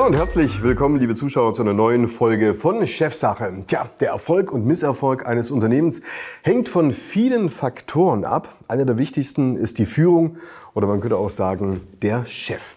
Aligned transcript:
Hallo 0.00 0.08
und 0.08 0.16
herzlich 0.16 0.62
willkommen, 0.62 0.96
liebe 0.96 1.14
Zuschauer, 1.14 1.52
zu 1.52 1.60
einer 1.60 1.74
neuen 1.74 2.08
Folge 2.08 2.54
von 2.54 2.86
Chefsache. 2.86 3.52
Tja, 3.66 3.90
der 4.00 4.08
Erfolg 4.08 4.50
und 4.50 4.64
Misserfolg 4.64 5.26
eines 5.26 5.50
Unternehmens 5.50 6.00
hängt 6.40 6.70
von 6.70 6.90
vielen 6.90 7.50
Faktoren 7.50 8.24
ab. 8.24 8.56
Einer 8.66 8.86
der 8.86 8.96
wichtigsten 8.96 9.58
ist 9.58 9.76
die 9.76 9.84
Führung 9.84 10.38
oder 10.72 10.86
man 10.86 11.02
könnte 11.02 11.18
auch 11.18 11.28
sagen, 11.28 11.82
der 12.00 12.24
Chef. 12.24 12.76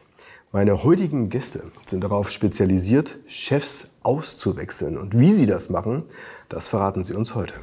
Meine 0.51 0.83
heutigen 0.83 1.29
Gäste 1.29 1.63
sind 1.85 2.03
darauf 2.03 2.29
spezialisiert, 2.29 3.17
Chefs 3.25 3.91
auszuwechseln. 4.03 4.97
Und 4.97 5.17
wie 5.17 5.31
sie 5.31 5.45
das 5.45 5.69
machen, 5.69 6.03
das 6.49 6.67
verraten 6.67 7.05
sie 7.05 7.13
uns 7.13 7.35
heute. 7.35 7.53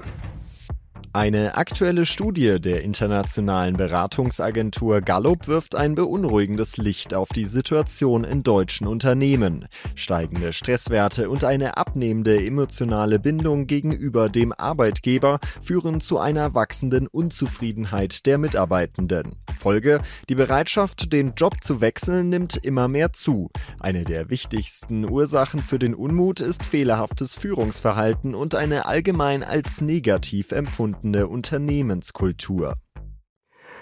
Eine 1.12 1.56
aktuelle 1.56 2.06
Studie 2.06 2.60
der 2.60 2.84
internationalen 2.84 3.76
Beratungsagentur 3.76 5.00
Gallup 5.00 5.48
wirft 5.48 5.74
ein 5.74 5.96
beunruhigendes 5.96 6.76
Licht 6.76 7.14
auf 7.14 7.30
die 7.30 7.46
Situation 7.46 8.22
in 8.22 8.44
deutschen 8.44 8.86
Unternehmen. 8.86 9.66
Steigende 9.96 10.52
Stresswerte 10.52 11.28
und 11.28 11.42
eine 11.42 11.76
abnehmende 11.76 12.46
emotionale 12.46 13.18
Bindung 13.18 13.66
gegenüber 13.66 14.28
dem 14.28 14.52
Arbeitgeber 14.52 15.40
führen 15.60 16.00
zu 16.00 16.20
einer 16.20 16.54
wachsenden 16.54 17.08
Unzufriedenheit 17.08 18.24
der 18.24 18.38
Mitarbeitenden. 18.38 19.34
Folge, 19.58 20.02
die 20.28 20.36
Bereitschaft, 20.36 21.12
den 21.12 21.34
Job 21.36 21.56
zu 21.60 21.80
wechseln, 21.80 22.28
nimmt 22.28 22.56
immer 22.56 22.86
mehr 22.86 23.12
zu. 23.12 23.50
Eine 23.80 24.04
der 24.04 24.30
wichtigsten 24.30 25.04
Ursachen 25.10 25.58
für 25.58 25.80
den 25.80 25.96
Unmut 25.96 26.40
ist 26.40 26.64
fehlerhaftes 26.64 27.34
Führungsverhalten 27.34 28.36
und 28.36 28.54
eine 28.54 28.86
allgemein 28.86 29.42
als 29.42 29.80
negativ 29.80 30.52
empfundene 30.52 30.99
vorhandene 31.00 31.26
Unternehmenskultur. 31.26 32.74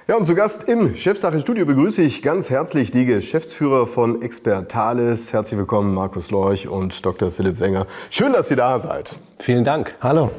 Ja, 0.06 0.16
und 0.16 0.24
zu 0.24 0.34
Gast 0.34 0.68
im 0.68 0.94
Chefsache-Studio 0.94 1.66
begrüße 1.66 2.00
ich 2.00 2.22
ganz 2.22 2.48
herzlich 2.48 2.92
die 2.92 3.04
Geschäftsführer 3.04 3.86
von 3.86 4.22
Expertalis. 4.22 5.32
Herzlich 5.32 5.58
willkommen, 5.58 5.92
Markus 5.94 6.30
Lorch 6.30 6.66
und 6.66 7.04
Dr. 7.04 7.30
Philipp 7.30 7.60
Wenger. 7.60 7.86
Schön, 8.08 8.32
dass 8.32 8.48
Sie 8.48 8.56
da 8.56 8.78
seid. 8.78 9.16
Vielen 9.38 9.64
Dank. 9.64 9.94
Hallo. 10.00 10.30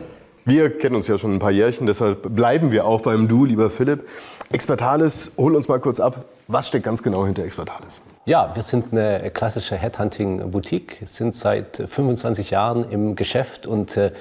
Wir 0.45 0.76
kennen 0.76 0.95
uns 0.95 1.08
ja 1.08 1.20
schon 1.20 1.34
ein 1.34 1.40
paar 1.40 1.52
Jährchen, 1.52 1.86
deshalb 1.86 2.34
bleiben 2.36 2.72
wir 2.72 2.86
auch 2.86 3.02
beim 3.02 3.28
Du, 3.28 3.46
lieber 3.46 3.70
Philipp. 3.70 4.08
Expertalis, 4.52 5.34
hol 5.38 5.56
uns 5.56 5.68
mal 5.68 5.80
kurz 5.80 6.00
ab. 6.00 6.25
Was 6.48 6.70
steckt 6.70 6.86
ganz 6.86 7.03
genau 7.03 7.25
hinter 7.25 7.44
Expertalis? 7.44 8.02
Ja, 8.25 8.56
wir 8.56 8.64
sind 8.64 8.92
eine 8.92 9.30
klassische 9.30 9.75
Headhunting-Boutique, 9.75 11.02
sind 11.06 11.36
seit 11.36 11.78
25 11.78 12.50
Jahren 12.50 12.90
im 12.90 13.16
Geschäft 13.16 13.68
und 13.68 13.96
äh, 13.98 14.12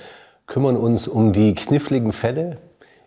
kümmern 0.49 0.77
uns 0.77 1.07
um 1.07 1.33
die 1.33 1.55
kniffligen 1.55 2.13
Fälle 2.13 2.57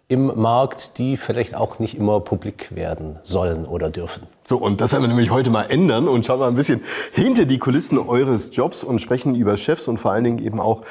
im 0.08 0.32
Markt, 0.40 0.98
die 0.98 1.18
vielleicht 1.18 1.56
auch 1.56 1.80
nicht 1.80 1.98
immer 1.98 2.20
publik 2.20 2.76
werden 2.76 3.20
sollen 3.24 3.66
oder 3.66 3.90
dürfen. 3.90 4.24
So, 4.44 4.58
und 4.58 4.80
das 4.80 4.92
werden 4.92 5.04
wir 5.04 5.08
nämlich 5.08 5.32
heute 5.32 5.50
mal 5.50 5.64
ändern 5.64 6.08
und 6.08 6.26
schauen 6.26 6.40
mal 6.40 6.50
ein 6.50 6.56
bisschen 6.56 6.82
hinter 7.14 7.46
die 7.46 7.60
Kulissen 7.60 7.98
eures 7.98 8.56
Jobs 8.56 8.84
und 8.84 9.00
sprechen 9.00 9.36
über 9.36 9.58
Chefs 9.58 9.88
und 9.88 10.00
vor 10.00 10.12
allen 10.12 10.24
Dingen 10.24 10.40
eben 10.40 10.60
auch, 10.60 10.84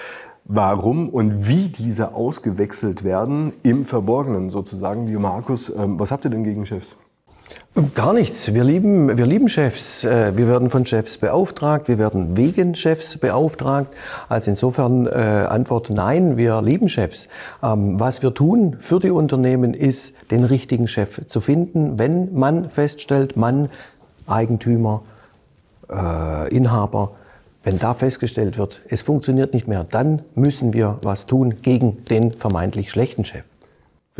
warum 0.45 1.11
und 1.11 1.47
wie 1.47 1.69
diese 1.69 2.15
ausgewechselt 2.15 3.05
werden, 3.05 3.53
im 3.63 3.85
Verborgenen 3.85 4.51
sozusagen. 4.51 5.07
Wie 5.07 5.17
Markus, 5.17 5.69
ähm, 5.69 6.01
was 6.01 6.11
habt 6.11 6.25
ihr 6.25 6.31
denn 6.31 6.43
gegen 6.43 6.67
Chefs? 6.67 6.97
Gar 7.95 8.13
nichts. 8.13 8.53
Wir 8.53 8.65
lieben, 8.65 9.17
wir 9.17 9.25
lieben 9.25 9.49
Chefs. 9.49 10.05
Äh, 10.05 10.37
wir 10.37 10.49
werden 10.49 10.69
von 10.69 10.85
Chefs 10.85 11.17
beauftragt. 11.17 11.89
Wir 11.89 11.99
werden 11.99 12.37
wegen 12.37 12.75
Chefs 12.75 13.17
beauftragt. 13.17 13.95
Also 14.29 14.51
insofern 14.51 15.07
äh, 15.07 15.11
Antwort 15.11 15.89
nein, 15.89 16.37
wir 16.37 16.61
lieben 16.61 16.89
Chefs. 16.91 17.29
Ähm, 17.63 17.99
was 17.99 18.23
wir 18.23 18.35
tun 18.35 18.77
für 18.81 19.01
die 19.01 19.11
Unternehmen 19.11 19.73
ist, 19.73 20.15
den 20.31 20.45
richtigen 20.45 20.89
Chef 20.89 21.27
zu 21.27 21.41
finden. 21.41 21.99
Wenn 21.99 22.35
man 22.35 22.69
feststellt, 22.69 23.37
Mann, 23.37 23.71
Eigentümer, 24.27 25.03
äh, 25.91 26.55
Inhaber, 26.55 27.13
wenn 27.63 27.79
da 27.79 27.95
festgestellt 27.95 28.59
wird, 28.59 28.83
es 28.89 29.01
funktioniert 29.01 29.55
nicht 29.55 29.69
mehr, 29.69 29.85
dann 29.85 30.23
müssen 30.35 30.75
wir 30.75 30.99
was 31.03 31.27
tun 31.27 31.63
gegen 31.63 32.05
den 32.07 32.33
vermeintlich 32.33 32.91
schlechten 32.91 33.25
Chef. 33.25 33.45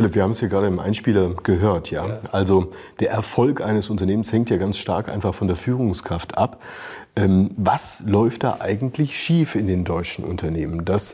Philipp, 0.01 0.15
wir 0.15 0.23
haben 0.23 0.31
es 0.31 0.39
hier 0.39 0.49
gerade 0.49 0.65
im 0.65 0.79
Einspieler 0.79 1.35
gehört, 1.43 1.91
ja? 1.91 2.07
ja. 2.07 2.19
Also 2.31 2.71
der 2.99 3.11
Erfolg 3.11 3.61
eines 3.61 3.91
Unternehmens 3.91 4.31
hängt 4.33 4.49
ja 4.49 4.57
ganz 4.57 4.77
stark 4.77 5.09
einfach 5.09 5.35
von 5.35 5.47
der 5.47 5.55
Führungskraft 5.55 6.39
ab. 6.39 6.59
Ähm, 7.15 7.51
was 7.55 8.01
läuft 8.03 8.43
da 8.43 8.57
eigentlich 8.61 9.15
schief 9.15 9.53
in 9.53 9.67
den 9.67 9.83
deutschen 9.83 10.25
Unternehmen, 10.25 10.85
dass 10.85 11.13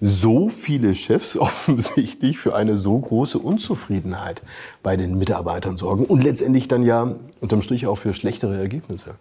so 0.00 0.50
viele 0.50 0.94
Chefs 0.94 1.36
offensichtlich 1.36 2.38
für 2.38 2.54
eine 2.54 2.76
so 2.76 2.96
große 2.96 3.40
Unzufriedenheit 3.40 4.42
bei 4.84 4.96
den 4.96 5.18
Mitarbeitern 5.18 5.76
sorgen 5.76 6.04
und 6.04 6.22
letztendlich 6.22 6.68
dann 6.68 6.84
ja 6.84 7.16
unterm 7.40 7.62
Strich 7.62 7.88
auch 7.88 7.98
für 7.98 8.12
schlechtere 8.12 8.56
Ergebnisse? 8.56 9.16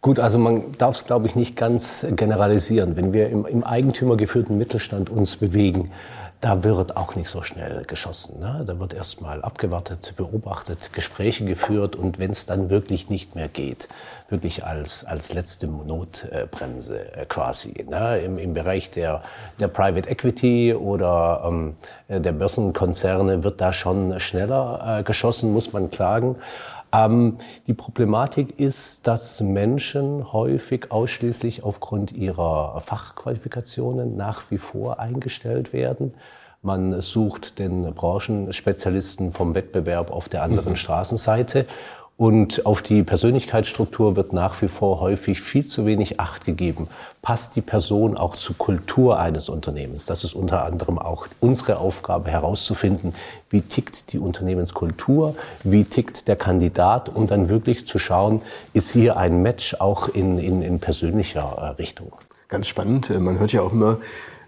Gut, 0.00 0.20
also 0.20 0.38
man 0.38 0.62
darf 0.78 0.94
es, 0.94 1.06
glaube 1.06 1.26
ich, 1.26 1.34
nicht 1.34 1.56
ganz 1.56 2.06
generalisieren. 2.14 2.96
Wenn 2.96 3.12
wir 3.12 3.30
im, 3.30 3.44
im 3.46 3.64
eigentümergeführten 3.64 4.56
Mittelstand 4.56 5.10
uns 5.10 5.36
bewegen, 5.36 5.90
da 6.40 6.64
wird 6.64 6.96
auch 6.96 7.16
nicht 7.16 7.28
so 7.28 7.42
schnell 7.42 7.84
geschossen. 7.84 8.40
Ne? 8.40 8.64
Da 8.66 8.78
wird 8.80 8.94
erstmal 8.94 9.42
abgewartet, 9.42 10.14
beobachtet, 10.16 10.90
Gespräche 10.94 11.44
geführt 11.44 11.96
und 11.96 12.18
wenn 12.18 12.30
es 12.30 12.46
dann 12.46 12.70
wirklich 12.70 13.10
nicht 13.10 13.34
mehr 13.34 13.48
geht, 13.48 13.88
wirklich 14.30 14.64
als, 14.64 15.04
als 15.04 15.34
letzte 15.34 15.66
Notbremse 15.66 17.14
äh, 17.14 17.26
quasi. 17.26 17.84
Ne? 17.88 18.20
Im, 18.20 18.38
Im 18.38 18.54
Bereich 18.54 18.90
der, 18.90 19.22
der 19.58 19.68
Private 19.68 20.08
Equity 20.08 20.74
oder 20.74 21.42
ähm, 21.46 21.76
der 22.08 22.32
Börsenkonzerne 22.32 23.44
wird 23.44 23.60
da 23.60 23.72
schon 23.74 24.18
schneller 24.18 25.00
äh, 25.00 25.02
geschossen, 25.02 25.52
muss 25.52 25.74
man 25.74 25.92
sagen. 25.92 26.36
Ähm, 26.92 27.36
die 27.66 27.74
Problematik 27.74 28.58
ist, 28.58 29.06
dass 29.06 29.40
Menschen 29.40 30.32
häufig 30.32 30.90
ausschließlich 30.90 31.62
aufgrund 31.62 32.12
ihrer 32.12 32.80
Fachqualifikationen 32.80 34.16
nach 34.16 34.50
wie 34.50 34.58
vor 34.58 34.98
eingestellt 34.98 35.72
werden. 35.72 36.14
Man 36.62 37.00
sucht 37.00 37.58
den 37.58 37.94
Branchenspezialisten 37.94 39.30
vom 39.30 39.54
Wettbewerb 39.54 40.10
auf 40.10 40.28
der 40.28 40.42
anderen 40.42 40.72
mhm. 40.72 40.76
Straßenseite. 40.76 41.66
Und 42.20 42.66
auf 42.66 42.82
die 42.82 43.02
Persönlichkeitsstruktur 43.02 44.14
wird 44.14 44.34
nach 44.34 44.60
wie 44.60 44.68
vor 44.68 45.00
häufig 45.00 45.40
viel 45.40 45.64
zu 45.64 45.86
wenig 45.86 46.20
Acht 46.20 46.44
gegeben. 46.44 46.86
Passt 47.22 47.56
die 47.56 47.62
Person 47.62 48.14
auch 48.14 48.36
zur 48.36 48.58
Kultur 48.58 49.18
eines 49.18 49.48
Unternehmens? 49.48 50.04
Das 50.04 50.22
ist 50.22 50.34
unter 50.34 50.66
anderem 50.66 50.98
auch 50.98 51.28
unsere 51.40 51.78
Aufgabe 51.78 52.30
herauszufinden, 52.30 53.14
wie 53.48 53.62
tickt 53.62 54.12
die 54.12 54.18
Unternehmenskultur, 54.18 55.34
wie 55.64 55.84
tickt 55.84 56.28
der 56.28 56.36
Kandidat, 56.36 57.08
um 57.08 57.26
dann 57.26 57.48
wirklich 57.48 57.86
zu 57.86 57.98
schauen, 57.98 58.42
ist 58.74 58.92
hier 58.92 59.16
ein 59.16 59.40
Match 59.40 59.76
auch 59.78 60.06
in, 60.06 60.38
in, 60.38 60.60
in 60.60 60.78
persönlicher 60.78 61.56
äh, 61.56 61.80
Richtung. 61.80 62.12
Ganz 62.48 62.66
spannend. 62.66 63.08
Man 63.18 63.38
hört 63.38 63.52
ja 63.52 63.62
auch 63.62 63.72
immer, 63.72 63.92
äh, 63.92 63.96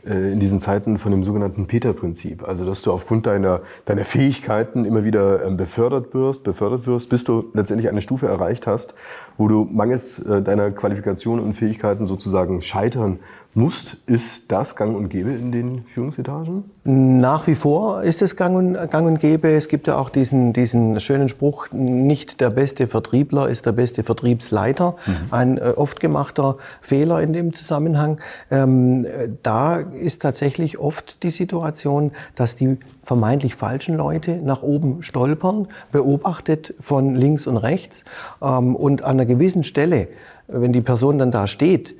in 0.04 0.40
diesen 0.40 0.58
Zeiten 0.58 0.98
von 0.98 1.12
dem 1.12 1.22
sogenannten 1.22 1.66
Peter-Prinzip. 1.66 2.46
Also, 2.46 2.64
dass 2.64 2.82
du 2.82 2.92
aufgrund 2.92 3.26
deiner, 3.26 3.60
deiner 3.84 4.04
Fähigkeiten 4.04 4.84
immer 4.84 5.04
wieder 5.04 5.44
ähm, 5.44 5.56
befördert 5.56 6.12
wirst, 6.12 6.42
befördert 6.42 6.86
wirst, 6.86 7.08
bis 7.10 7.22
du 7.24 7.50
letztendlich 7.54 7.88
eine 7.88 8.00
Stufe 8.00 8.26
erreicht 8.26 8.66
hast, 8.66 8.94
wo 9.38 9.48
du 9.48 9.68
mangels 9.70 10.18
äh, 10.20 10.42
deiner 10.42 10.70
Qualifikation 10.70 11.40
und 11.40 11.54
Fähigkeiten 11.54 12.06
sozusagen 12.06 12.62
scheitern 12.62 13.18
musst. 13.54 13.98
Ist 14.06 14.50
das 14.50 14.76
gang 14.76 14.96
und 14.96 15.10
gäbe 15.10 15.30
in 15.30 15.52
den 15.52 15.84
Führungsetagen? 15.84 16.64
Nach 16.84 17.46
wie 17.46 17.54
vor 17.54 18.02
ist 18.02 18.22
es 18.22 18.36
gang 18.36 18.56
und, 18.56 18.90
gang 18.90 19.06
und 19.06 19.20
gäbe. 19.20 19.50
Es 19.50 19.68
gibt 19.68 19.86
ja 19.86 19.98
auch 19.98 20.08
diesen, 20.08 20.52
diesen 20.52 20.98
schönen 21.00 21.28
Spruch, 21.28 21.66
nicht 21.70 22.40
der 22.40 22.50
beste 22.50 22.86
Vertriebler 22.86 23.48
ist 23.48 23.66
der 23.66 23.72
beste 23.72 24.02
Vertriebsleiter. 24.02 24.96
Mhm. 25.06 25.12
Ein 25.30 25.58
äh, 25.58 25.72
oft 25.76 26.00
gemachter 26.00 26.56
Fehler 26.80 27.20
in 27.20 27.32
dem 27.32 27.52
Zusammenhang. 27.52 28.20
Ähm, 28.50 29.06
da 29.42 29.76
ist 29.76 30.22
tatsächlich 30.22 30.78
oft 30.78 31.22
die 31.22 31.30
Situation, 31.30 32.12
dass 32.34 32.56
die 32.56 32.78
vermeintlich 33.04 33.56
falschen 33.56 33.94
Leute 33.94 34.36
nach 34.36 34.62
oben 34.62 35.02
stolpern, 35.02 35.68
beobachtet 35.90 36.74
von 36.80 37.14
links 37.14 37.46
und 37.46 37.56
rechts 37.58 38.04
ähm, 38.40 38.76
und 38.76 39.02
an 39.02 39.18
einer 39.22 39.34
gewissen 39.34 39.64
Stelle, 39.64 40.08
wenn 40.48 40.72
die 40.72 40.80
Person 40.80 41.18
dann 41.18 41.30
da 41.30 41.46
steht, 41.46 41.94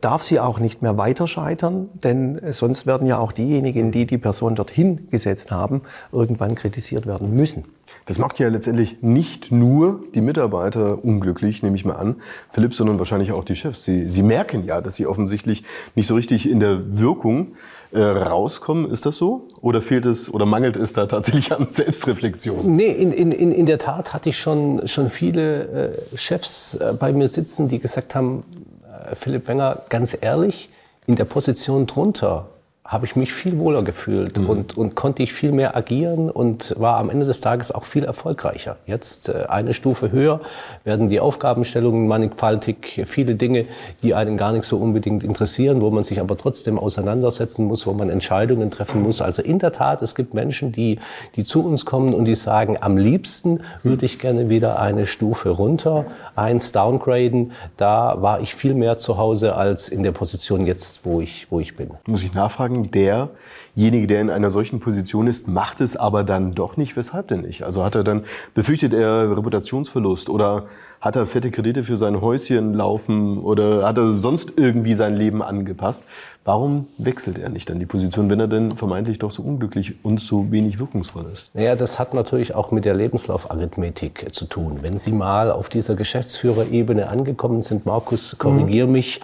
darf 0.00 0.22
sie 0.22 0.38
auch 0.40 0.58
nicht 0.58 0.82
mehr 0.82 0.96
weiter 0.96 1.26
scheitern, 1.26 1.88
denn 2.04 2.40
sonst 2.52 2.86
werden 2.86 3.06
ja 3.06 3.18
auch 3.18 3.32
diejenigen, 3.32 3.90
die 3.90 4.06
die 4.06 4.18
Person 4.18 4.54
dorthin 4.54 5.08
gesetzt 5.10 5.50
haben, 5.50 5.82
irgendwann 6.12 6.54
kritisiert 6.54 7.06
werden 7.06 7.34
müssen. 7.34 7.64
Das 8.06 8.18
macht 8.18 8.38
ja 8.38 8.48
letztendlich 8.48 9.02
nicht 9.02 9.50
nur 9.50 10.00
die 10.14 10.20
Mitarbeiter 10.20 11.04
unglücklich, 11.04 11.64
nehme 11.64 11.74
ich 11.74 11.84
mal 11.84 11.96
an, 11.96 12.16
Philipp, 12.52 12.72
sondern 12.72 13.00
wahrscheinlich 13.00 13.32
auch 13.32 13.44
die 13.44 13.56
Chefs. 13.56 13.82
Sie, 13.82 14.08
sie 14.08 14.22
merken 14.22 14.64
ja, 14.64 14.80
dass 14.80 14.94
sie 14.94 15.08
offensichtlich 15.08 15.64
nicht 15.96 16.06
so 16.06 16.14
richtig 16.14 16.48
in 16.48 16.60
der 16.60 16.98
Wirkung 17.00 17.56
äh, 17.90 18.00
rauskommen. 18.00 18.88
Ist 18.90 19.06
das 19.06 19.16
so? 19.16 19.48
Oder 19.60 19.82
fehlt 19.82 20.06
es 20.06 20.32
oder 20.32 20.46
mangelt 20.46 20.76
es 20.76 20.92
da 20.92 21.06
tatsächlich 21.06 21.52
an 21.52 21.66
Selbstreflexion? 21.68 22.76
Nee, 22.76 22.92
in, 22.92 23.10
in, 23.10 23.32
in 23.32 23.66
der 23.66 23.78
Tat 23.78 24.14
hatte 24.14 24.28
ich 24.28 24.38
schon, 24.38 24.86
schon 24.86 25.10
viele 25.10 25.96
äh, 26.12 26.16
Chefs 26.16 26.76
äh, 26.76 26.92
bei 26.96 27.12
mir 27.12 27.26
sitzen, 27.26 27.66
die 27.66 27.80
gesagt 27.80 28.14
haben, 28.14 28.44
äh, 28.84 29.16
Philipp 29.16 29.48
Wenger, 29.48 29.82
ganz 29.88 30.16
ehrlich, 30.20 30.70
in 31.08 31.16
der 31.16 31.24
Position 31.24 31.88
drunter 31.88 32.46
habe 32.86 33.04
ich 33.04 33.16
mich 33.16 33.32
viel 33.32 33.58
wohler 33.58 33.82
gefühlt 33.82 34.38
mhm. 34.38 34.48
und, 34.48 34.76
und 34.76 34.94
konnte 34.94 35.22
ich 35.22 35.32
viel 35.32 35.52
mehr 35.52 35.76
agieren 35.76 36.30
und 36.30 36.74
war 36.78 36.98
am 36.98 37.10
Ende 37.10 37.26
des 37.26 37.40
Tages 37.40 37.72
auch 37.72 37.84
viel 37.84 38.04
erfolgreicher. 38.04 38.76
Jetzt 38.86 39.28
äh, 39.28 39.46
eine 39.48 39.72
Stufe 39.72 40.12
höher 40.12 40.40
werden 40.84 41.08
die 41.08 41.18
Aufgabenstellungen 41.18 42.06
mannigfaltig, 42.06 43.02
viele 43.06 43.34
Dinge, 43.34 43.66
die 44.02 44.14
einen 44.14 44.36
gar 44.36 44.52
nicht 44.52 44.64
so 44.64 44.76
unbedingt 44.76 45.24
interessieren, 45.24 45.80
wo 45.80 45.90
man 45.90 46.04
sich 46.04 46.20
aber 46.20 46.36
trotzdem 46.36 46.78
auseinandersetzen 46.78 47.66
muss, 47.66 47.86
wo 47.86 47.92
man 47.92 48.08
Entscheidungen 48.08 48.70
treffen 48.70 49.02
muss. 49.02 49.20
Also 49.20 49.42
in 49.42 49.58
der 49.58 49.72
Tat, 49.72 50.02
es 50.02 50.14
gibt 50.14 50.34
Menschen, 50.34 50.70
die, 50.72 51.00
die 51.34 51.44
zu 51.44 51.64
uns 51.64 51.84
kommen 51.84 52.14
und 52.14 52.26
die 52.26 52.36
sagen, 52.36 52.78
am 52.80 52.96
liebsten 52.96 53.60
würde 53.82 54.06
ich 54.06 54.18
gerne 54.18 54.48
wieder 54.48 54.78
eine 54.78 55.06
Stufe 55.06 55.50
runter, 55.50 56.04
eins 56.36 56.72
downgraden. 56.72 57.52
Da 57.76 58.22
war 58.22 58.40
ich 58.40 58.54
viel 58.54 58.74
mehr 58.74 58.96
zu 58.98 59.16
Hause 59.18 59.56
als 59.56 59.88
in 59.88 60.02
der 60.02 60.12
Position 60.12 60.66
jetzt, 60.66 61.04
wo 61.04 61.20
ich, 61.20 61.50
wo 61.50 61.58
ich 61.58 61.74
bin. 61.74 61.90
Muss 62.06 62.22
ich 62.22 62.32
nachfragen? 62.32 62.75
Sagen, 62.76 62.90
derjenige, 62.90 64.06
der 64.06 64.20
in 64.20 64.30
einer 64.30 64.50
solchen 64.50 64.80
Position 64.80 65.26
ist, 65.26 65.48
macht 65.48 65.80
es 65.80 65.96
aber 65.96 66.24
dann 66.24 66.54
doch 66.54 66.76
nicht. 66.76 66.96
Weshalb 66.96 67.28
denn 67.28 67.42
nicht? 67.42 67.62
Also 67.62 67.84
hat 67.84 67.94
er 67.94 68.04
dann, 68.04 68.24
befürchtet 68.54 68.92
er 68.92 69.36
Reputationsverlust 69.36 70.28
oder 70.28 70.66
hat 71.00 71.16
er 71.16 71.26
fette 71.26 71.50
Kredite 71.50 71.84
für 71.84 71.96
sein 71.96 72.20
Häuschen 72.20 72.74
laufen 72.74 73.38
oder 73.38 73.86
hat 73.86 73.98
er 73.98 74.12
sonst 74.12 74.52
irgendwie 74.56 74.94
sein 74.94 75.14
Leben 75.14 75.42
angepasst? 75.42 76.04
Warum 76.44 76.86
wechselt 76.96 77.38
er 77.38 77.48
nicht 77.48 77.68
dann 77.68 77.80
die 77.80 77.86
Position, 77.86 78.30
wenn 78.30 78.38
er 78.38 78.46
denn 78.46 78.70
vermeintlich 78.70 79.18
doch 79.18 79.32
so 79.32 79.42
unglücklich 79.42 79.96
und 80.04 80.20
so 80.20 80.52
wenig 80.52 80.78
wirkungsvoll 80.78 81.24
ist? 81.32 81.52
Naja, 81.54 81.74
das 81.74 81.98
hat 81.98 82.14
natürlich 82.14 82.54
auch 82.54 82.70
mit 82.70 82.84
der 82.84 82.94
Lebenslaufarithmetik 82.94 84.32
zu 84.32 84.44
tun. 84.44 84.78
Wenn 84.82 84.96
Sie 84.96 85.10
mal 85.10 85.50
auf 85.50 85.68
dieser 85.68 85.96
Geschäftsführerebene 85.96 87.08
angekommen 87.08 87.62
sind, 87.62 87.84
Markus, 87.84 88.38
korrigier 88.38 88.86
mhm. 88.86 88.92
mich, 88.92 89.20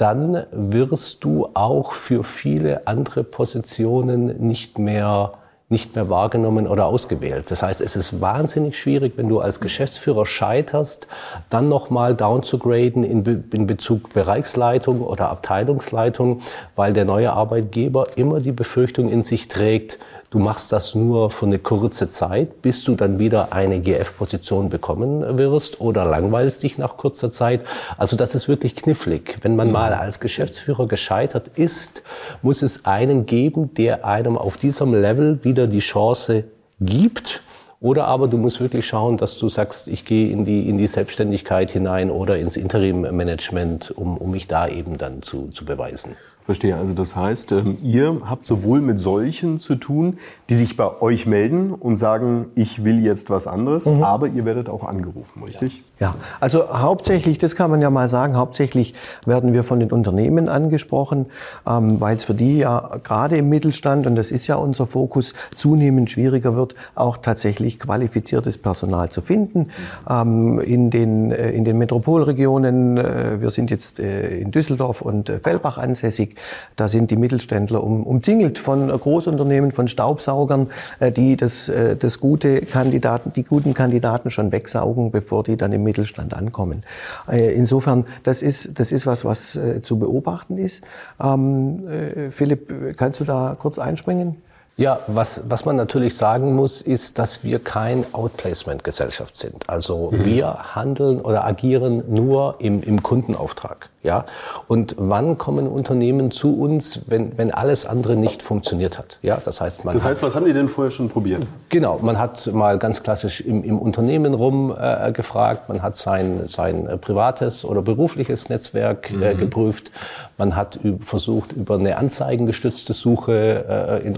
dann 0.00 0.44
wirst 0.50 1.24
du 1.24 1.48
auch 1.54 1.92
für 1.92 2.24
viele 2.24 2.86
andere 2.86 3.24
Positionen 3.24 4.46
nicht 4.46 4.78
mehr 4.78 5.32
nicht 5.72 5.94
mehr 5.94 6.10
wahrgenommen 6.10 6.66
oder 6.66 6.86
ausgewählt. 6.86 7.52
Das 7.52 7.62
heißt, 7.62 7.80
es 7.80 7.94
ist 7.94 8.20
wahnsinnig 8.20 8.76
schwierig, 8.76 9.12
wenn 9.14 9.28
du 9.28 9.38
als 9.38 9.60
Geschäftsführer 9.60 10.26
scheiterst, 10.26 11.06
dann 11.48 11.68
nochmal 11.68 12.16
down 12.16 12.42
zu 12.42 12.58
graden 12.58 13.04
in, 13.04 13.22
Be 13.22 13.44
in 13.52 13.68
Bezug 13.68 14.12
Bereichsleitung 14.12 15.00
oder 15.00 15.28
Abteilungsleitung, 15.28 16.40
weil 16.74 16.92
der 16.92 17.04
neue 17.04 17.32
Arbeitgeber 17.32 18.06
immer 18.16 18.40
die 18.40 18.50
Befürchtung 18.50 19.08
in 19.08 19.22
sich 19.22 19.46
trägt, 19.46 20.00
Du 20.30 20.38
machst 20.38 20.70
das 20.70 20.94
nur 20.94 21.32
für 21.32 21.46
eine 21.46 21.58
kurze 21.58 22.08
Zeit, 22.08 22.62
bis 22.62 22.84
du 22.84 22.94
dann 22.94 23.18
wieder 23.18 23.52
eine 23.52 23.80
GF-Position 23.80 24.68
bekommen 24.68 25.38
wirst 25.38 25.80
oder 25.80 26.04
langweilst 26.04 26.62
dich 26.62 26.78
nach 26.78 26.96
kurzer 26.96 27.30
Zeit. 27.30 27.64
Also 27.98 28.16
das 28.16 28.36
ist 28.36 28.46
wirklich 28.46 28.76
knifflig. 28.76 29.38
Wenn 29.42 29.56
man 29.56 29.72
mal 29.72 29.92
als 29.92 30.20
Geschäftsführer 30.20 30.86
gescheitert 30.86 31.48
ist, 31.48 32.04
muss 32.42 32.62
es 32.62 32.84
einen 32.84 33.26
geben, 33.26 33.74
der 33.74 34.04
einem 34.04 34.38
auf 34.38 34.56
diesem 34.56 34.94
Level 34.94 35.42
wieder 35.42 35.66
die 35.66 35.80
Chance 35.80 36.44
gibt. 36.78 37.42
Oder 37.80 38.06
aber 38.06 38.28
du 38.28 38.36
musst 38.36 38.60
wirklich 38.60 38.86
schauen, 38.86 39.16
dass 39.16 39.36
du 39.36 39.48
sagst, 39.48 39.88
ich 39.88 40.04
gehe 40.04 40.30
in 40.30 40.44
die, 40.44 40.68
in 40.68 40.78
die 40.78 40.86
Selbstständigkeit 40.86 41.72
hinein 41.72 42.08
oder 42.08 42.38
ins 42.38 42.56
Interim-Management, 42.56 43.90
um, 43.96 44.16
um 44.16 44.30
mich 44.30 44.46
da 44.46 44.68
eben 44.68 44.96
dann 44.96 45.22
zu, 45.22 45.48
zu 45.48 45.64
beweisen. 45.64 46.14
Verstehe. 46.44 46.76
Also 46.76 46.94
das 46.94 47.14
heißt, 47.14 47.52
ähm, 47.52 47.78
ihr 47.82 48.22
habt 48.24 48.44
sowohl 48.44 48.80
mit 48.80 48.98
solchen 48.98 49.60
zu 49.60 49.76
tun, 49.76 50.18
die 50.48 50.56
sich 50.56 50.76
bei 50.76 51.00
euch 51.00 51.26
melden 51.26 51.72
und 51.72 51.96
sagen, 51.96 52.46
ich 52.56 52.82
will 52.82 53.04
jetzt 53.04 53.30
was 53.30 53.46
anderes, 53.46 53.86
mhm. 53.86 54.02
aber 54.02 54.26
ihr 54.26 54.44
werdet 54.44 54.68
auch 54.68 54.82
angerufen, 54.82 55.44
richtig? 55.44 55.84
Ja, 56.00 56.16
also 56.40 56.68
hauptsächlich, 56.70 57.38
das 57.38 57.54
kann 57.54 57.70
man 57.70 57.80
ja 57.80 57.90
mal 57.90 58.08
sagen, 58.08 58.36
hauptsächlich 58.36 58.94
werden 59.26 59.52
wir 59.52 59.62
von 59.62 59.78
den 59.78 59.92
Unternehmen 59.92 60.48
angesprochen, 60.48 61.26
ähm, 61.68 62.00
weil 62.00 62.16
es 62.16 62.24
für 62.24 62.34
die 62.34 62.58
ja 62.58 62.98
gerade 63.02 63.36
im 63.36 63.48
Mittelstand, 63.48 64.06
und 64.06 64.16
das 64.16 64.30
ist 64.30 64.46
ja 64.46 64.56
unser 64.56 64.86
Fokus, 64.86 65.34
zunehmend 65.54 66.10
schwieriger 66.10 66.56
wird, 66.56 66.74
auch 66.94 67.18
tatsächlich 67.18 67.78
qualifiziertes 67.78 68.58
Personal 68.58 69.10
zu 69.10 69.20
finden. 69.20 69.68
Ähm, 70.08 70.58
in, 70.58 70.90
den, 70.90 71.30
äh, 71.30 71.50
in 71.50 71.64
den 71.64 71.78
Metropolregionen, 71.78 72.96
äh, 72.96 73.40
wir 73.40 73.50
sind 73.50 73.70
jetzt 73.70 74.00
äh, 74.00 74.38
in 74.38 74.50
Düsseldorf 74.50 75.02
und 75.02 75.28
äh, 75.28 75.38
Fellbach 75.38 75.78
ansässig, 75.78 76.29
da 76.76 76.88
sind 76.88 77.10
die 77.10 77.16
Mittelständler 77.16 77.82
um, 77.82 78.04
umzingelt 78.04 78.58
von 78.58 78.88
Großunternehmen, 78.88 79.72
von 79.72 79.88
Staubsaugern, 79.88 80.68
äh, 80.98 81.12
die 81.12 81.36
das, 81.36 81.68
äh, 81.68 81.96
das 81.96 82.20
gute 82.20 82.62
Kandidaten, 82.62 83.32
die 83.32 83.44
guten 83.44 83.74
Kandidaten 83.74 84.30
schon 84.30 84.52
wegsaugen, 84.52 85.10
bevor 85.10 85.44
die 85.44 85.56
dann 85.56 85.72
im 85.72 85.82
Mittelstand 85.82 86.34
ankommen. 86.34 86.84
Äh, 87.30 87.54
insofern, 87.54 88.06
das 88.22 88.42
ist, 88.42 88.78
das 88.78 88.92
ist 88.92 89.06
was, 89.06 89.24
was 89.24 89.58
zu 89.82 89.98
beobachten 89.98 90.58
ist. 90.58 90.82
Ähm, 91.22 92.30
Philipp, 92.30 92.96
kannst 92.96 93.20
du 93.20 93.24
da 93.24 93.56
kurz 93.58 93.78
einspringen? 93.78 94.36
Ja, 94.80 94.98
was, 95.08 95.42
was 95.46 95.66
man 95.66 95.76
natürlich 95.76 96.16
sagen 96.16 96.54
muss, 96.54 96.80
ist, 96.80 97.18
dass 97.18 97.44
wir 97.44 97.58
kein 97.58 98.06
Outplacement-Gesellschaft 98.12 99.36
sind. 99.36 99.68
Also 99.68 100.10
mhm. 100.10 100.24
wir 100.24 100.74
handeln 100.74 101.20
oder 101.20 101.44
agieren 101.44 102.02
nur 102.08 102.54
im, 102.60 102.82
im 102.82 103.02
Kundenauftrag. 103.02 103.90
Ja? 104.02 104.24
Und 104.68 104.94
wann 104.98 105.36
kommen 105.36 105.66
Unternehmen 105.66 106.30
zu 106.30 106.58
uns, 106.58 107.02
wenn, 107.08 107.36
wenn 107.36 107.50
alles 107.50 107.84
andere 107.84 108.16
nicht 108.16 108.42
funktioniert 108.42 108.96
hat? 108.96 109.18
Ja? 109.20 109.38
Das 109.44 109.60
heißt, 109.60 109.84
man 109.84 109.92
das 109.92 110.06
heißt, 110.06 110.22
was 110.22 110.34
haben 110.34 110.46
die 110.46 110.54
denn 110.54 110.70
vorher 110.70 110.90
schon 110.90 111.10
probiert? 111.10 111.42
Genau, 111.68 111.98
man 112.00 112.18
hat 112.18 112.50
mal 112.54 112.78
ganz 112.78 113.02
klassisch 113.02 113.42
im, 113.42 113.62
im 113.62 113.78
Unternehmen 113.78 114.32
rum 114.32 114.74
äh, 114.78 115.12
gefragt, 115.12 115.68
man 115.68 115.82
hat 115.82 115.96
sein, 115.96 116.46
sein 116.46 116.86
äh, 116.86 116.96
privates 116.96 117.66
oder 117.66 117.82
berufliches 117.82 118.48
Netzwerk 118.48 119.10
äh, 119.10 119.34
mhm. 119.34 119.38
geprüft, 119.38 119.90
man 120.38 120.56
hat 120.56 120.80
versucht, 121.02 121.52
über 121.52 121.74
eine 121.74 121.98
anzeigengestützte 121.98 122.94
Suche 122.94 124.00
äh, 124.02 124.06
in 124.06 124.16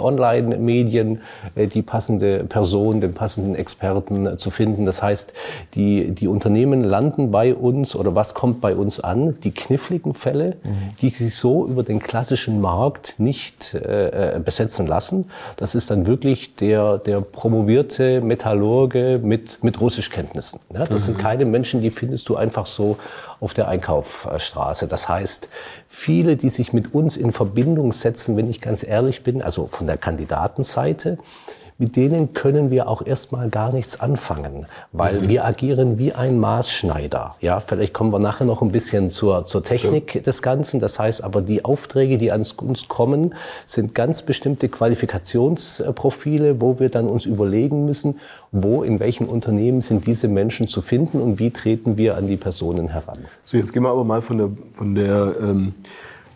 Online-Medien 0.52 1.20
äh, 1.54 1.66
die 1.66 1.82
passende 1.82 2.44
Person, 2.44 3.00
den 3.00 3.14
passenden 3.14 3.54
Experten 3.54 4.26
äh, 4.26 4.36
zu 4.36 4.50
finden. 4.50 4.84
Das 4.84 5.02
heißt, 5.02 5.32
die, 5.74 6.10
die 6.10 6.28
Unternehmen 6.28 6.84
landen 6.84 7.30
bei 7.30 7.54
uns 7.54 7.96
oder 7.96 8.14
was 8.14 8.34
kommt 8.34 8.60
bei 8.60 8.74
uns 8.74 9.00
an? 9.00 9.38
Die 9.40 9.52
kniffligen 9.52 10.14
Fälle, 10.14 10.56
mhm. 10.62 10.96
die 11.00 11.10
sich 11.10 11.34
so 11.34 11.66
über 11.66 11.82
den 11.82 11.98
klassischen 11.98 12.60
Markt 12.60 13.14
nicht 13.18 13.74
äh, 13.74 14.40
besetzen 14.44 14.86
lassen. 14.86 15.26
Das 15.56 15.74
ist 15.74 15.90
dann 15.90 16.06
wirklich 16.06 16.54
der, 16.56 16.98
der 16.98 17.20
promovierte 17.20 18.20
Metallurge 18.20 19.20
mit, 19.22 19.62
mit 19.62 19.80
Russischkenntnissen. 19.80 20.60
Ja, 20.72 20.86
das 20.86 21.02
mhm. 21.02 21.06
sind 21.06 21.18
keine 21.18 21.44
Menschen, 21.44 21.82
die 21.82 21.90
findest 21.90 22.28
du 22.28 22.36
einfach 22.36 22.66
so 22.66 22.96
auf 23.42 23.54
der 23.54 23.68
Einkaufsstraße. 23.68 24.86
Das 24.86 25.08
heißt, 25.08 25.48
viele, 25.88 26.36
die 26.36 26.48
sich 26.48 26.72
mit 26.72 26.94
uns 26.94 27.16
in 27.16 27.32
Verbindung 27.32 27.92
setzen, 27.92 28.36
wenn 28.36 28.48
ich 28.48 28.60
ganz 28.60 28.84
ehrlich 28.84 29.24
bin, 29.24 29.42
also 29.42 29.66
von 29.66 29.86
der 29.88 29.98
Kandidatenseite, 29.98 31.18
mit 31.78 31.96
denen 31.96 32.32
können 32.34 32.70
wir 32.70 32.88
auch 32.88 33.04
erstmal 33.04 33.48
gar 33.48 33.72
nichts 33.72 34.00
anfangen, 34.00 34.66
weil 34.92 35.20
mhm. 35.20 35.28
wir 35.28 35.44
agieren 35.44 35.98
wie 35.98 36.12
ein 36.12 36.38
Maßschneider. 36.38 37.36
Ja, 37.40 37.60
vielleicht 37.60 37.92
kommen 37.92 38.12
wir 38.12 38.18
nachher 38.18 38.44
noch 38.44 38.62
ein 38.62 38.72
bisschen 38.72 39.10
zur, 39.10 39.44
zur 39.44 39.62
Technik 39.62 40.14
ja. 40.14 40.20
des 40.20 40.42
Ganzen. 40.42 40.80
Das 40.80 40.98
heißt 40.98 41.24
aber, 41.24 41.42
die 41.42 41.64
Aufträge, 41.64 42.18
die 42.18 42.32
an 42.32 42.44
uns 42.58 42.88
kommen, 42.88 43.34
sind 43.64 43.94
ganz 43.94 44.22
bestimmte 44.22 44.68
Qualifikationsprofile, 44.68 46.60
wo 46.60 46.78
wir 46.78 46.88
dann 46.88 47.06
uns 47.06 47.26
überlegen 47.26 47.84
müssen, 47.84 48.18
wo, 48.52 48.82
in 48.82 49.00
welchen 49.00 49.26
Unternehmen 49.26 49.80
sind 49.80 50.06
diese 50.06 50.28
Menschen 50.28 50.68
zu 50.68 50.82
finden 50.82 51.20
und 51.20 51.38
wie 51.38 51.50
treten 51.50 51.96
wir 51.96 52.16
an 52.16 52.26
die 52.26 52.36
Personen 52.36 52.88
heran. 52.88 53.18
So, 53.44 53.56
jetzt 53.56 53.72
gehen 53.72 53.82
wir 53.82 53.90
aber 53.90 54.04
mal 54.04 54.22
von 54.22 54.38
der, 54.38 54.50
von 54.74 54.94
der 54.94 55.34
ähm 55.40 55.74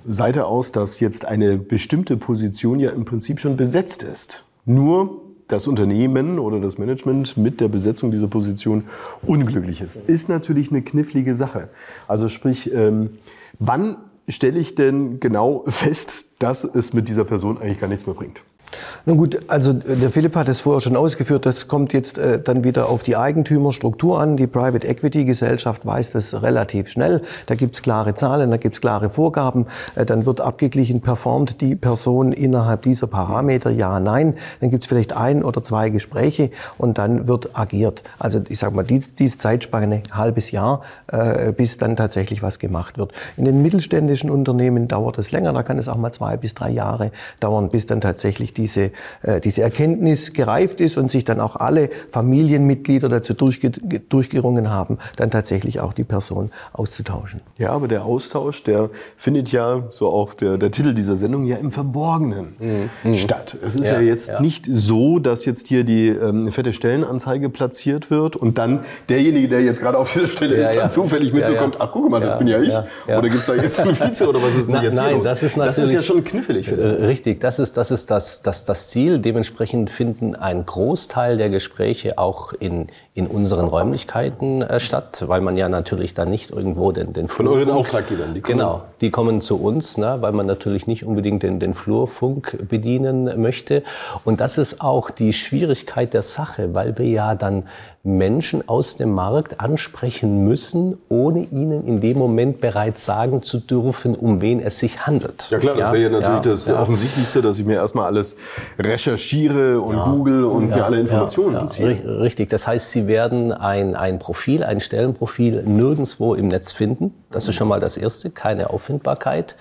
Seite 0.08 0.46
aus, 0.46 0.72
dass 0.72 1.00
jetzt 1.00 1.24
eine 1.24 1.56
bestimmte 1.56 2.16
Position 2.16 2.78
ja 2.78 2.90
im 2.90 3.04
Prinzip 3.04 3.40
schon 3.40 3.56
besetzt 3.56 4.02
ist. 4.02 4.44
Nur 4.64 5.20
das 5.48 5.66
Unternehmen 5.66 6.38
oder 6.38 6.60
das 6.60 6.78
Management 6.78 7.36
mit 7.36 7.60
der 7.60 7.68
Besetzung 7.68 8.10
dieser 8.10 8.26
Position 8.26 8.84
unglücklich 9.22 9.80
ist. 9.80 10.08
Ist 10.08 10.28
natürlich 10.28 10.70
eine 10.70 10.82
knifflige 10.82 11.34
Sache. 11.34 11.68
Also 12.08 12.28
sprich, 12.28 12.72
ähm, 12.72 13.10
wann 13.58 13.96
stelle 14.28 14.58
ich 14.58 14.74
denn 14.74 15.20
genau 15.20 15.64
fest, 15.66 16.26
dass 16.38 16.64
es 16.64 16.92
mit 16.92 17.08
dieser 17.08 17.24
Person 17.24 17.58
eigentlich 17.58 17.80
gar 17.80 17.88
nichts 17.88 18.06
mehr 18.06 18.14
bringt? 18.14 18.42
Nun 19.04 19.18
gut, 19.18 19.38
also 19.48 19.70
äh, 19.70 19.96
der 19.96 20.10
Philipp 20.10 20.34
hat 20.34 20.48
es 20.48 20.60
vorher 20.60 20.80
schon 20.80 20.96
ausgeführt, 20.96 21.46
das 21.46 21.68
kommt 21.68 21.92
jetzt 21.92 22.18
äh, 22.18 22.40
dann 22.40 22.64
wieder 22.64 22.88
auf 22.88 23.02
die 23.02 23.16
Eigentümerstruktur 23.16 24.20
an. 24.20 24.36
Die 24.36 24.46
Private 24.46 24.86
Equity 24.86 25.24
Gesellschaft 25.24 25.86
weiß 25.86 26.10
das 26.10 26.42
relativ 26.42 26.88
schnell. 26.88 27.22
Da 27.46 27.54
gibt's 27.54 27.82
klare 27.82 28.14
Zahlen, 28.14 28.50
da 28.50 28.56
gibt's 28.56 28.80
klare 28.80 29.10
Vorgaben. 29.10 29.66
Äh, 29.94 30.04
dann 30.04 30.26
wird 30.26 30.40
abgeglichen, 30.40 31.00
performt 31.02 31.60
die 31.60 31.76
Person 31.76 32.32
innerhalb 32.32 32.82
dieser 32.82 33.06
Parameter, 33.06 33.70
ja, 33.70 34.00
nein. 34.00 34.34
Dann 34.60 34.70
gibt's 34.70 34.86
vielleicht 34.86 35.16
ein 35.16 35.44
oder 35.44 35.62
zwei 35.62 35.88
Gespräche 35.90 36.50
und 36.76 36.98
dann 36.98 37.28
wird 37.28 37.56
agiert. 37.56 38.02
Also 38.18 38.40
ich 38.48 38.58
sage 38.58 38.74
mal, 38.74 38.82
die, 38.82 38.98
diese 38.98 39.38
Zeitspanne, 39.38 40.02
halbes 40.10 40.50
Jahr, 40.50 40.82
äh, 41.06 41.52
bis 41.52 41.78
dann 41.78 41.94
tatsächlich 41.94 42.42
was 42.42 42.58
gemacht 42.58 42.98
wird. 42.98 43.12
In 43.36 43.44
den 43.44 43.62
mittelständischen 43.62 44.30
Unternehmen 44.30 44.88
dauert 44.88 45.18
es 45.18 45.30
länger, 45.30 45.52
da 45.52 45.62
kann 45.62 45.78
es 45.78 45.86
auch 45.86 45.96
mal 45.96 46.12
zwei 46.12 46.36
bis 46.36 46.54
drei 46.54 46.70
Jahre 46.70 47.12
dauern, 47.38 47.68
bis 47.68 47.86
dann 47.86 48.00
tatsächlich 48.00 48.52
diese, 48.56 48.90
äh, 49.22 49.40
diese 49.40 49.62
Erkenntnis 49.62 50.32
gereift 50.32 50.80
ist 50.80 50.96
und 50.96 51.10
sich 51.10 51.24
dann 51.24 51.40
auch 51.40 51.56
alle 51.56 51.90
Familienmitglieder 52.10 53.08
dazu 53.08 53.34
durchge 53.34 53.70
durchgerungen 54.08 54.70
haben, 54.70 54.98
dann 55.16 55.30
tatsächlich 55.30 55.80
auch 55.80 55.92
die 55.92 56.04
Person 56.04 56.50
auszutauschen. 56.72 57.40
Ja, 57.58 57.70
aber 57.70 57.88
der 57.88 58.04
Austausch, 58.04 58.62
der 58.64 58.90
findet 59.16 59.52
ja, 59.52 59.84
so 59.90 60.08
auch 60.08 60.34
der, 60.34 60.58
der 60.58 60.70
Titel 60.70 60.94
dieser 60.94 61.16
Sendung, 61.16 61.44
ja 61.44 61.56
im 61.56 61.72
Verborgenen 61.72 62.90
mhm. 63.04 63.14
statt. 63.14 63.56
Es 63.64 63.74
ist 63.74 63.86
ja, 63.86 63.94
ja 63.94 64.00
jetzt 64.00 64.28
ja. 64.28 64.40
nicht 64.40 64.66
so, 64.70 65.18
dass 65.18 65.44
jetzt 65.44 65.68
hier 65.68 65.84
die 65.84 66.08
ähm, 66.08 66.50
fette 66.52 66.72
Stellenanzeige 66.72 67.48
platziert 67.48 68.10
wird 68.10 68.36
und 68.36 68.58
dann 68.58 68.80
derjenige, 69.08 69.48
der 69.48 69.60
jetzt 69.62 69.80
gerade 69.80 69.98
auf 69.98 70.12
dieser 70.12 70.26
Stelle 70.26 70.58
ja, 70.58 70.64
ist, 70.64 70.76
dann 70.76 70.90
zufällig 70.90 71.32
mitbekommt, 71.32 71.76
ach 71.80 71.90
guck 71.92 72.10
mal, 72.10 72.20
das 72.20 72.38
bin 72.38 72.48
ja 72.48 72.60
ich. 72.60 72.74
Oder 73.06 73.22
gibt 73.22 73.40
es 73.40 73.46
da 73.46 73.54
jetzt 73.54 73.80
einen 73.80 73.96
Vize 73.98 74.28
oder 74.28 74.42
was 74.42 74.56
ist 74.56 74.66
denn 74.66 74.76
Na, 74.76 74.82
jetzt 74.82 74.96
Nein, 74.96 75.16
los? 75.16 75.24
das 75.24 75.42
ist 75.42 75.56
natürlich... 75.56 75.76
Das 75.76 75.84
ist 75.86 75.92
ja 75.92 76.02
schon 76.02 76.24
knifflig. 76.24 76.68
Äh, 76.68 76.74
richtig, 76.74 77.40
das 77.40 77.58
ist, 77.58 77.76
das, 77.76 77.90
ist 77.90 78.10
das, 78.10 78.42
das, 78.46 78.64
das 78.64 78.88
Ziel. 78.88 79.18
Dementsprechend 79.18 79.90
finden 79.90 80.34
ein 80.34 80.64
Großteil 80.64 81.36
der 81.36 81.50
Gespräche 81.50 82.18
auch 82.18 82.52
in, 82.52 82.86
in 83.14 83.26
unseren 83.26 83.66
Räumlichkeiten 83.66 84.62
äh, 84.62 84.78
statt, 84.80 85.24
weil 85.26 85.40
man 85.40 85.56
ja 85.56 85.68
natürlich 85.68 86.14
dann 86.14 86.30
nicht 86.30 86.50
irgendwo 86.50 86.92
den, 86.92 87.12
den 87.12 87.28
Von 87.28 87.48
euren 87.48 87.70
Auftraggebern, 87.70 88.34
die 88.34 88.40
kommen. 88.40 88.58
Genau, 88.58 88.82
die 89.00 89.10
kommen 89.10 89.40
zu 89.40 89.60
uns, 89.60 89.98
ne, 89.98 90.18
weil 90.20 90.32
man 90.32 90.46
natürlich 90.46 90.86
nicht 90.86 91.04
unbedingt 91.04 91.42
den, 91.42 91.58
den 91.60 91.74
Flurfunk 91.74 92.68
bedienen 92.68 93.40
möchte. 93.40 93.82
Und 94.24 94.40
das 94.40 94.58
ist 94.58 94.80
auch 94.80 95.10
die 95.10 95.32
Schwierigkeit 95.32 96.14
der 96.14 96.22
Sache, 96.22 96.74
weil 96.74 96.98
wir 96.98 97.06
ja 97.06 97.34
dann 97.34 97.64
Menschen 98.06 98.68
aus 98.68 98.94
dem 98.94 99.12
Markt 99.12 99.60
ansprechen 99.60 100.44
müssen, 100.44 100.96
ohne 101.08 101.40
ihnen 101.40 101.84
in 101.84 102.00
dem 102.00 102.16
Moment 102.16 102.60
bereits 102.60 103.04
sagen 103.04 103.42
zu 103.42 103.58
dürfen, 103.58 104.14
um 104.14 104.40
wen 104.40 104.60
es 104.60 104.78
sich 104.78 105.06
handelt. 105.06 105.50
Ja 105.50 105.58
klar, 105.58 105.74
das 105.76 105.92
wäre 105.92 106.02
ja 106.04 106.10
natürlich 106.10 106.46
ja, 106.46 106.52
das 106.52 106.66
ja. 106.66 106.80
Offensichtlichste, 106.80 107.42
dass 107.42 107.58
ich 107.58 107.66
mir 107.66 107.74
erstmal 107.74 108.06
alles 108.06 108.36
recherchiere 108.78 109.80
und 109.80 109.96
ja, 109.96 110.04
google 110.04 110.44
und 110.44 110.70
mir 110.70 110.84
alle 110.84 111.00
Informationen 111.00 111.66
ziehe. 111.66 112.20
Richtig, 112.20 112.48
das 112.48 112.68
heißt, 112.68 112.92
Sie 112.92 113.08
werden 113.08 113.50
ein, 113.50 113.96
ein 113.96 114.20
Profil, 114.20 114.62
ein 114.62 114.78
Stellenprofil 114.78 115.64
nirgendwo 115.64 116.34
im 116.34 116.46
Netz 116.46 116.72
finden. 116.72 117.12
Das 117.32 117.48
ist 117.48 117.56
schon 117.56 117.66
mal 117.66 117.80
das 117.80 117.96
Erste, 117.96 118.30
keine 118.30 118.70
Auffindbarkeit 118.70 119.56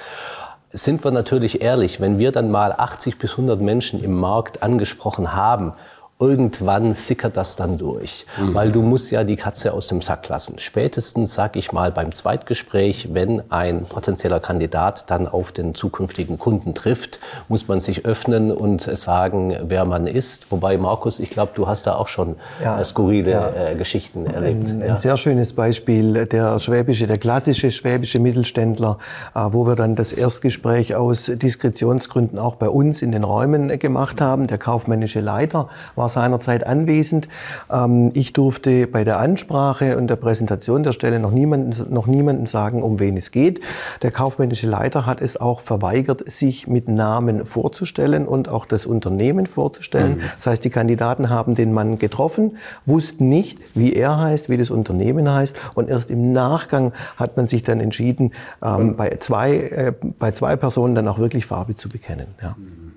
sind 0.71 1.05
wir 1.05 1.11
natürlich 1.11 1.61
ehrlich, 1.61 2.01
wenn 2.01 2.19
wir 2.19 2.33
dann 2.33 2.51
mal 2.51 2.73
80 2.73 3.17
bis 3.17 3.31
100 3.31 3.61
Menschen 3.61 4.03
im 4.03 4.11
Markt 4.11 4.61
angesprochen 4.61 5.33
haben 5.33 5.71
irgendwann 6.17 6.93
sickert 6.93 7.35
das 7.35 7.57
dann 7.57 7.77
durch, 7.77 8.25
mhm. 8.39 8.53
weil 8.53 8.71
du 8.71 8.81
musst 8.81 9.11
ja 9.11 9.25
die 9.25 9.35
Katze 9.35 9.73
aus 9.73 9.87
dem 9.87 10.01
Sack 10.01 10.29
lassen. 10.29 10.59
Spätestens, 10.59 11.35
sag 11.35 11.57
ich 11.57 11.73
mal, 11.73 11.91
beim 11.91 12.13
Zweitgespräch, 12.13 13.09
wenn 13.11 13.43
ein 13.51 13.83
potenzieller 13.83 14.39
Kandidat 14.39 15.09
dann 15.11 15.27
auf 15.27 15.51
den 15.51 15.75
zukünftigen 15.75 16.39
Kunden 16.39 16.73
trifft, 16.73 17.19
muss 17.49 17.67
man 17.67 17.81
sich 17.81 18.05
öffnen 18.05 18.53
und 18.53 18.81
sagen, 18.81 19.57
wer 19.63 19.83
man 19.83 20.07
ist. 20.07 20.53
Wobei, 20.53 20.77
Markus, 20.77 21.19
ich 21.19 21.29
glaube, 21.31 21.51
du 21.53 21.67
hast 21.67 21.85
da 21.85 21.95
auch 21.95 22.07
schon 22.07 22.37
ja. 22.63 22.79
Äh, 22.79 22.85
skurrile 22.85 23.31
ja. 23.31 23.49
äh, 23.49 23.75
Geschichten 23.75 24.25
erlebt. 24.25 24.69
Ein, 24.69 24.79
ja. 24.79 24.85
ein, 24.93 24.97
sehr 24.97 25.17
schönes 25.17 25.51
Beispiel, 25.51 26.25
der 26.27 26.59
schwäbische, 26.59 27.07
der 27.07 27.17
klassische 27.17 27.71
schwäbische 27.71 28.19
Mittelständler, 28.21 28.99
äh, 29.35 29.39
wo 29.49 29.67
wir 29.67 29.75
dann 29.75 29.95
das 29.95 30.13
Erstgespräch 30.13 30.95
aus 30.95 31.25
Diskretionsgründen 31.25 32.39
auch 32.39 32.55
bei 32.55 32.69
uns 32.69 33.01
in 33.01 33.11
den 33.11 33.25
Räumen 33.25 33.69
äh, 33.69 33.77
gemacht 33.77 34.21
haben. 34.21 34.47
Der 34.47 34.57
kaufmännische 34.57 35.19
Leiter 35.19 35.67
war 35.95 36.04
war 36.05 36.09
seinerzeit 36.09 36.65
anwesend. 36.65 37.27
Ähm, 37.71 38.11
ich 38.13 38.33
durfte 38.33 38.85
bei 38.85 39.03
der 39.03 39.19
Ansprache 39.19 39.97
und 39.97 40.07
der 40.07 40.17
Präsentation 40.17 40.83
der 40.83 40.91
Stelle 40.91 41.19
noch 41.19 41.31
niemanden, 41.31 41.93
noch 41.93 42.05
niemanden 42.05 42.45
sagen, 42.45 42.83
um 42.83 42.99
wen 42.99 43.17
es 43.17 43.31
geht. 43.31 43.61
Der 44.03 44.11
kaufmännische 44.11 44.67
Leiter 44.67 45.07
hat 45.07 45.19
es 45.19 45.35
auch 45.37 45.61
verweigert, 45.61 46.29
sich 46.31 46.67
mit 46.67 46.87
Namen 46.87 47.43
vorzustellen 47.45 48.27
und 48.27 48.49
auch 48.49 48.67
das 48.67 48.85
Unternehmen 48.85 49.47
vorzustellen. 49.47 50.17
Mhm. 50.17 50.21
Das 50.35 50.47
heißt, 50.47 50.63
die 50.63 50.69
Kandidaten 50.69 51.29
haben 51.29 51.55
den 51.55 51.73
Mann 51.73 51.97
getroffen, 51.97 52.57
wussten 52.85 53.27
nicht, 53.27 53.57
wie 53.73 53.93
er 53.93 54.19
heißt, 54.19 54.49
wie 54.49 54.57
das 54.57 54.69
Unternehmen 54.69 55.31
heißt 55.31 55.55
und 55.73 55.89
erst 55.89 56.11
im 56.11 56.33
Nachgang 56.33 56.93
hat 57.17 57.35
man 57.35 57.47
sich 57.47 57.63
dann 57.63 57.79
entschieden, 57.79 58.31
ähm, 58.63 58.95
bei, 58.95 59.17
zwei, 59.19 59.55
äh, 59.55 59.93
bei 60.19 60.31
zwei 60.31 60.55
Personen 60.55 60.93
dann 60.93 61.07
auch 61.07 61.17
wirklich 61.17 61.47
Farbe 61.47 61.75
zu 61.75 61.89
bekennen. 61.89 62.27
Ja. 62.41 62.55
Mhm. 62.57 62.94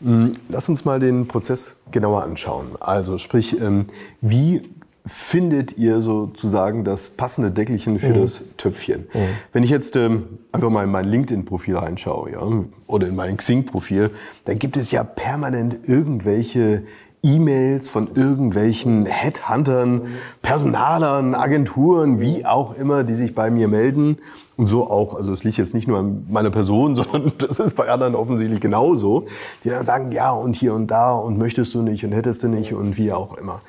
Hm, 0.00 0.32
lass 0.48 0.68
uns 0.68 0.84
mal 0.84 1.00
den 1.00 1.28
Prozess 1.28 1.80
genauer 1.90 2.22
anschauen. 2.22 2.68
Also 2.80 3.18
sprich, 3.18 3.60
ähm, 3.60 3.86
wie 4.20 4.62
findet 5.08 5.78
ihr 5.78 6.00
sozusagen 6.00 6.84
das 6.84 7.10
passende 7.10 7.50
Deckelchen 7.50 7.98
für 7.98 8.10
mhm. 8.10 8.20
das 8.20 8.44
Töpfchen? 8.56 9.06
Mhm. 9.12 9.18
Wenn 9.52 9.62
ich 9.62 9.70
jetzt 9.70 9.96
ähm, 9.96 10.38
einfach 10.52 10.70
mal 10.70 10.84
in 10.84 10.90
mein 10.90 11.06
LinkedIn-Profil 11.06 11.76
reinschaue 11.76 12.32
ja, 12.32 12.42
oder 12.86 13.08
in 13.08 13.16
mein 13.16 13.36
Xing-Profil, 13.36 14.10
da 14.44 14.54
gibt 14.54 14.76
es 14.76 14.90
ja 14.90 15.04
permanent 15.04 15.88
irgendwelche 15.88 16.84
E-Mails 17.22 17.88
von 17.88 18.14
irgendwelchen 18.14 19.06
Headhuntern, 19.06 20.02
Personalern, 20.42 21.34
Agenturen, 21.34 22.20
wie 22.20 22.46
auch 22.46 22.76
immer, 22.76 23.02
die 23.02 23.14
sich 23.14 23.34
bei 23.34 23.50
mir 23.50 23.66
melden. 23.66 24.18
Und 24.58 24.66
so 24.66 24.90
auch, 24.90 25.14
also 25.14 25.32
es 25.32 25.44
liegt 25.44 25.56
jetzt 25.56 25.72
nicht 25.72 25.86
nur 25.86 26.00
an 26.00 26.26
meiner 26.28 26.50
Person, 26.50 26.96
sondern 26.96 27.32
das 27.38 27.60
ist 27.60 27.76
bei 27.76 27.88
anderen 27.88 28.16
offensichtlich 28.16 28.60
genauso, 28.60 29.26
die 29.62 29.70
dann 29.70 29.84
sagen, 29.84 30.10
ja 30.10 30.32
und 30.32 30.56
hier 30.56 30.74
und 30.74 30.88
da 30.88 31.12
und 31.12 31.38
möchtest 31.38 31.74
du 31.74 31.82
nicht 31.82 32.04
und 32.04 32.10
hättest 32.12 32.42
du 32.42 32.48
nicht 32.48 32.74
und 32.74 32.96
wie 32.96 33.12
auch 33.12 33.38
immer. 33.38 33.60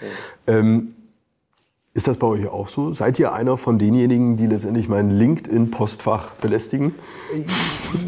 Ähm, 0.48 0.96
ist 2.00 2.08
das 2.08 2.16
bei 2.16 2.28
euch 2.28 2.48
auch 2.48 2.70
so? 2.70 2.94
Seid 2.94 3.20
ihr 3.20 3.34
einer 3.34 3.58
von 3.58 3.78
denjenigen, 3.78 4.38
die 4.38 4.48
letztendlich 4.48 4.88
mein 4.88 5.10
LinkedIn-Postfach 5.10 6.32
belästigen? 6.40 6.96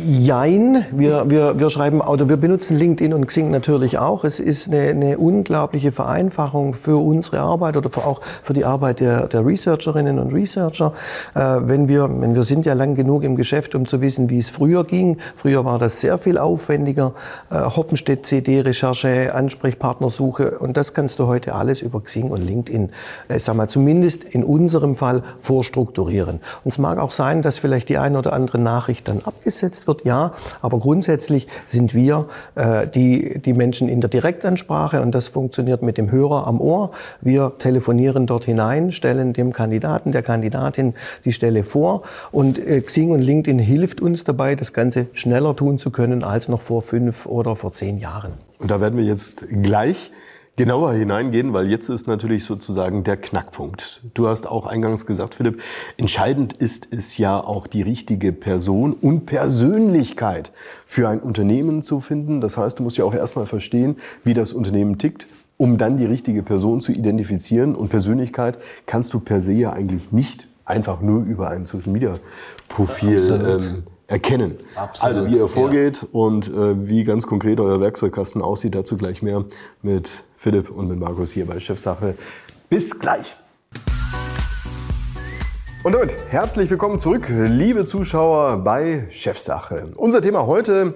Jein. 0.01 0.85
Wir, 0.91 1.29
wir, 1.29 1.59
wir 1.59 1.69
schreiben, 1.69 1.99
oder 1.99 2.29
wir 2.29 2.37
benutzen 2.37 2.77
LinkedIn 2.77 3.13
und 3.13 3.25
Xing 3.25 3.51
natürlich 3.51 3.99
auch. 3.99 4.23
Es 4.23 4.39
ist 4.39 4.69
eine, 4.69 4.91
eine 4.91 5.17
unglaubliche 5.17 5.91
Vereinfachung 5.91 6.73
für 6.73 7.03
unsere 7.03 7.41
Arbeit 7.41 7.75
oder 7.75 7.89
für 7.89 8.05
auch 8.05 8.21
für 8.43 8.53
die 8.53 8.63
Arbeit 8.63 9.01
der, 9.01 9.27
der 9.27 9.45
Researcherinnen 9.45 10.19
und 10.19 10.33
Researcher. 10.33 10.93
Äh, 11.35 11.57
wenn 11.63 11.89
wir, 11.89 12.09
wenn 12.09 12.33
wir 12.33 12.43
sind 12.43 12.65
ja 12.65 12.73
lang 12.73 12.95
genug 12.95 13.23
im 13.23 13.35
Geschäft, 13.35 13.75
um 13.75 13.85
zu 13.85 13.99
wissen, 13.99 14.29
wie 14.29 14.39
es 14.39 14.49
früher 14.49 14.85
ging. 14.85 15.17
Früher 15.35 15.65
war 15.65 15.79
das 15.79 15.99
sehr 15.99 16.17
viel 16.17 16.37
aufwendiger. 16.37 17.13
Äh, 17.49 17.57
Hoppenstedt 17.57 18.25
CD-Recherche, 18.25 19.35
Ansprechpartnersuche 19.35 20.59
und 20.59 20.77
das 20.77 20.93
kannst 20.93 21.19
du 21.19 21.27
heute 21.27 21.55
alles 21.55 21.81
über 21.81 21.99
Xing 21.99 22.29
und 22.29 22.41
LinkedIn, 22.41 22.91
äh, 23.27 23.37
sag 23.37 23.57
mal, 23.57 23.67
zumindest 23.81 24.23
in 24.23 24.43
unserem 24.43 24.95
Fall 24.95 25.23
vorstrukturieren. 25.39 26.39
Und 26.63 26.71
es 26.71 26.77
mag 26.77 26.99
auch 26.99 27.09
sein, 27.09 27.41
dass 27.41 27.57
vielleicht 27.57 27.89
die 27.89 27.97
eine 27.97 28.19
oder 28.19 28.31
andere 28.31 28.59
Nachricht 28.59 29.07
dann 29.07 29.21
abgesetzt 29.23 29.87
wird, 29.87 30.05
ja, 30.05 30.33
aber 30.61 30.77
grundsätzlich 30.77 31.47
sind 31.65 31.95
wir 31.95 32.27
äh, 32.53 32.85
die, 32.85 33.39
die 33.39 33.53
Menschen 33.53 33.89
in 33.89 33.99
der 33.99 34.11
Direktansprache 34.11 35.01
und 35.01 35.15
das 35.15 35.29
funktioniert 35.29 35.81
mit 35.81 35.97
dem 35.97 36.11
Hörer 36.11 36.45
am 36.45 36.61
Ohr. 36.61 36.91
Wir 37.21 37.53
telefonieren 37.57 38.27
dort 38.27 38.45
hinein, 38.45 38.91
stellen 38.91 39.33
dem 39.33 39.51
Kandidaten, 39.51 40.11
der 40.11 40.21
Kandidatin 40.21 40.93
die 41.25 41.33
Stelle 41.33 41.63
vor 41.63 42.03
und 42.31 42.59
äh, 42.59 42.81
Xing 42.81 43.09
und 43.09 43.21
LinkedIn 43.21 43.57
hilft 43.57 43.99
uns 43.99 44.23
dabei, 44.23 44.53
das 44.53 44.73
Ganze 44.73 45.07
schneller 45.13 45.55
tun 45.55 45.79
zu 45.79 45.89
können 45.89 46.23
als 46.23 46.49
noch 46.49 46.61
vor 46.61 46.83
fünf 46.83 47.25
oder 47.25 47.55
vor 47.55 47.73
zehn 47.73 47.97
Jahren. 47.97 48.33
Und 48.59 48.69
da 48.69 48.79
werden 48.79 48.95
wir 48.95 49.05
jetzt 49.05 49.43
gleich 49.63 50.11
genauer 50.57 50.93
hineingehen, 50.93 51.53
weil 51.53 51.69
jetzt 51.69 51.89
ist 51.89 52.07
natürlich 52.07 52.43
sozusagen 52.43 53.03
der 53.03 53.17
Knackpunkt. 53.17 54.01
Du 54.13 54.27
hast 54.27 54.47
auch 54.47 54.65
eingangs 54.65 55.05
gesagt, 55.05 55.35
Philipp, 55.35 55.61
entscheidend 55.97 56.53
ist 56.53 56.87
es 56.91 57.17
ja 57.17 57.39
auch 57.39 57.67
die 57.67 57.81
richtige 57.81 58.31
Person 58.31 58.93
und 58.93 59.25
Persönlichkeit 59.25 60.51
für 60.85 61.07
ein 61.09 61.19
Unternehmen 61.19 61.83
zu 61.83 61.99
finden. 61.99 62.41
Das 62.41 62.57
heißt, 62.57 62.79
du 62.79 62.83
musst 62.83 62.97
ja 62.97 63.05
auch 63.05 63.13
erstmal 63.13 63.45
verstehen, 63.45 63.95
wie 64.23 64.33
das 64.33 64.53
Unternehmen 64.53 64.97
tickt, 64.97 65.25
um 65.57 65.77
dann 65.77 65.97
die 65.97 66.05
richtige 66.05 66.43
Person 66.43 66.81
zu 66.81 66.91
identifizieren. 66.91 67.73
Und 67.75 67.89
Persönlichkeit 67.89 68.57
kannst 68.85 69.13
du 69.13 69.19
per 69.19 69.41
se 69.41 69.53
ja 69.53 69.71
eigentlich 69.71 70.11
nicht 70.11 70.47
einfach 70.65 71.01
nur 71.01 71.23
über 71.23 71.49
ein 71.49 71.65
Social 71.65 71.91
Media 71.91 72.13
Profil 72.67 73.17
ähm, 73.45 73.83
erkennen. 74.07 74.55
Absolut, 74.75 75.17
also 75.17 75.29
wie 75.29 75.37
ihr 75.37 75.47
vorgeht 75.47 76.01
ja. 76.01 76.07
und 76.11 76.47
äh, 76.47 76.87
wie 76.87 77.03
ganz 77.03 77.27
konkret 77.27 77.59
euer 77.59 77.79
Werkzeugkasten 77.79 78.41
aussieht, 78.41 78.75
dazu 78.75 78.97
gleich 78.97 79.21
mehr 79.21 79.45
mit 79.81 80.23
Philipp 80.41 80.71
und 80.71 80.87
mit 80.87 80.99
Markus 80.99 81.31
hier 81.31 81.45
bei 81.45 81.59
Chefsache. 81.59 82.15
Bis 82.67 82.99
gleich. 82.99 83.35
Und 85.83 85.91
damit 85.91 86.15
herzlich 86.31 86.67
willkommen 86.71 86.97
zurück, 86.97 87.27
liebe 87.29 87.85
Zuschauer 87.85 88.57
bei 88.57 89.05
Chefsache. 89.11 89.91
Unser 89.95 90.19
Thema 90.23 90.47
heute 90.47 90.95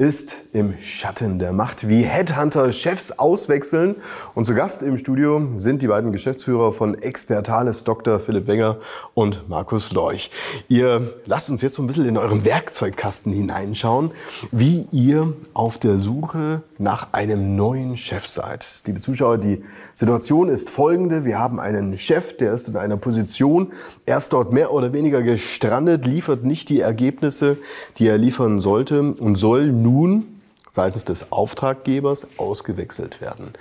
ist 0.00 0.36
im 0.52 0.74
Schatten 0.78 1.40
der 1.40 1.52
Macht, 1.52 1.88
wie 1.88 2.02
Headhunter 2.02 2.70
Chefs 2.70 3.10
auswechseln. 3.18 3.96
Und 4.36 4.44
zu 4.44 4.54
Gast 4.54 4.80
im 4.84 4.96
Studio 4.96 5.48
sind 5.56 5.82
die 5.82 5.88
beiden 5.88 6.12
Geschäftsführer 6.12 6.70
von 6.70 6.94
Expertales, 6.94 7.82
Dr. 7.82 8.20
Philipp 8.20 8.46
Wenger 8.46 8.76
und 9.14 9.48
Markus 9.48 9.90
Leuch. 9.90 10.30
Ihr 10.68 11.14
lasst 11.26 11.50
uns 11.50 11.62
jetzt 11.62 11.74
so 11.74 11.82
ein 11.82 11.88
bisschen 11.88 12.06
in 12.06 12.16
euren 12.16 12.44
Werkzeugkasten 12.44 13.32
hineinschauen, 13.32 14.12
wie 14.52 14.86
ihr 14.92 15.32
auf 15.52 15.78
der 15.78 15.98
Suche 15.98 16.62
nach 16.78 17.12
einem 17.12 17.56
neuen 17.56 17.96
Chef 17.96 18.24
seid. 18.24 18.64
Liebe 18.86 19.00
Zuschauer, 19.00 19.38
die 19.38 19.64
Situation 19.94 20.48
ist 20.48 20.70
folgende. 20.70 21.24
Wir 21.24 21.40
haben 21.40 21.58
einen 21.58 21.98
Chef, 21.98 22.36
der 22.36 22.54
ist 22.54 22.68
in 22.68 22.76
einer 22.76 22.98
Position, 22.98 23.72
er 24.06 24.18
ist 24.18 24.32
dort 24.32 24.52
mehr 24.52 24.72
oder 24.72 24.92
weniger 24.92 25.22
gestrandet, 25.22 26.06
liefert 26.06 26.44
nicht 26.44 26.68
die 26.68 26.78
Ergebnisse, 26.78 27.56
die 27.98 28.06
er 28.06 28.16
liefern 28.16 28.60
sollte 28.60 29.00
und 29.00 29.34
soll 29.34 29.72
nun 29.88 30.40
seitens 30.68 31.04
des 31.04 31.32
Auftraggebers 31.32 32.28
ausgewechselt 32.36 33.20
werden. 33.20 33.52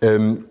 Ähm, 0.00 0.44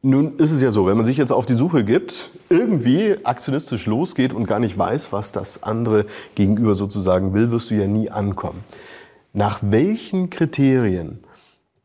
nun 0.00 0.38
ist 0.38 0.50
es 0.50 0.60
ja 0.60 0.70
so, 0.70 0.86
wenn 0.86 0.96
man 0.96 1.06
sich 1.06 1.16
jetzt 1.16 1.30
auf 1.30 1.46
die 1.46 1.54
Suche 1.54 1.84
gibt, 1.84 2.30
irgendwie 2.48 3.16
aktionistisch 3.24 3.86
losgeht 3.86 4.32
und 4.32 4.46
gar 4.46 4.58
nicht 4.58 4.76
weiß, 4.76 5.12
was 5.12 5.32
das 5.32 5.62
andere 5.62 6.06
gegenüber 6.34 6.74
sozusagen 6.74 7.34
will, 7.34 7.50
wirst 7.50 7.70
du 7.70 7.74
ja 7.74 7.86
nie 7.86 8.10
ankommen. 8.10 8.64
Nach 9.32 9.60
welchen 9.62 10.30
Kriterien 10.30 11.24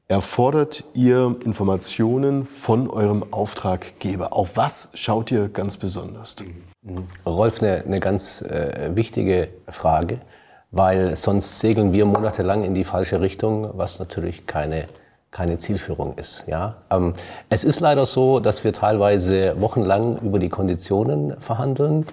erfordert 0.08 0.84
ihr 0.94 1.36
Informationen 1.46 2.46
von 2.46 2.90
eurem 2.90 3.26
Auftraggeber? 3.32 4.34
Auf 4.34 4.58
was 4.58 4.90
schaut 4.94 5.32
ihr 5.32 5.50
ganz 5.50 5.78
besonders? 5.78 6.36
Rolf, 7.26 7.62
eine, 7.62 7.84
eine 7.86 8.00
ganz 8.00 8.42
äh, 8.42 8.92
wichtige 8.96 9.50
Frage, 9.68 10.22
weil 10.72 11.16
sonst 11.16 11.60
segeln 11.60 11.94
wir 11.94 12.06
monatelang 12.06 12.64
in 12.64 12.74
die 12.74 12.84
falsche 12.84 13.22
Richtung, 13.22 13.70
was 13.74 14.00
natürlich 14.00 14.46
keine 14.46 14.86
keine 15.30 15.58
Zielführung 15.58 16.16
ist. 16.16 16.46
Ja? 16.48 16.78
Ähm, 16.90 17.14
es 17.50 17.64
ist 17.64 17.80
leider 17.80 18.06
so, 18.06 18.40
dass 18.40 18.64
wir 18.64 18.74
teilweise 18.74 19.60
wochenlang 19.60 20.18
über 20.20 20.40
die 20.40 20.50
Konditionen 20.50 21.40
verhandeln 21.40 22.06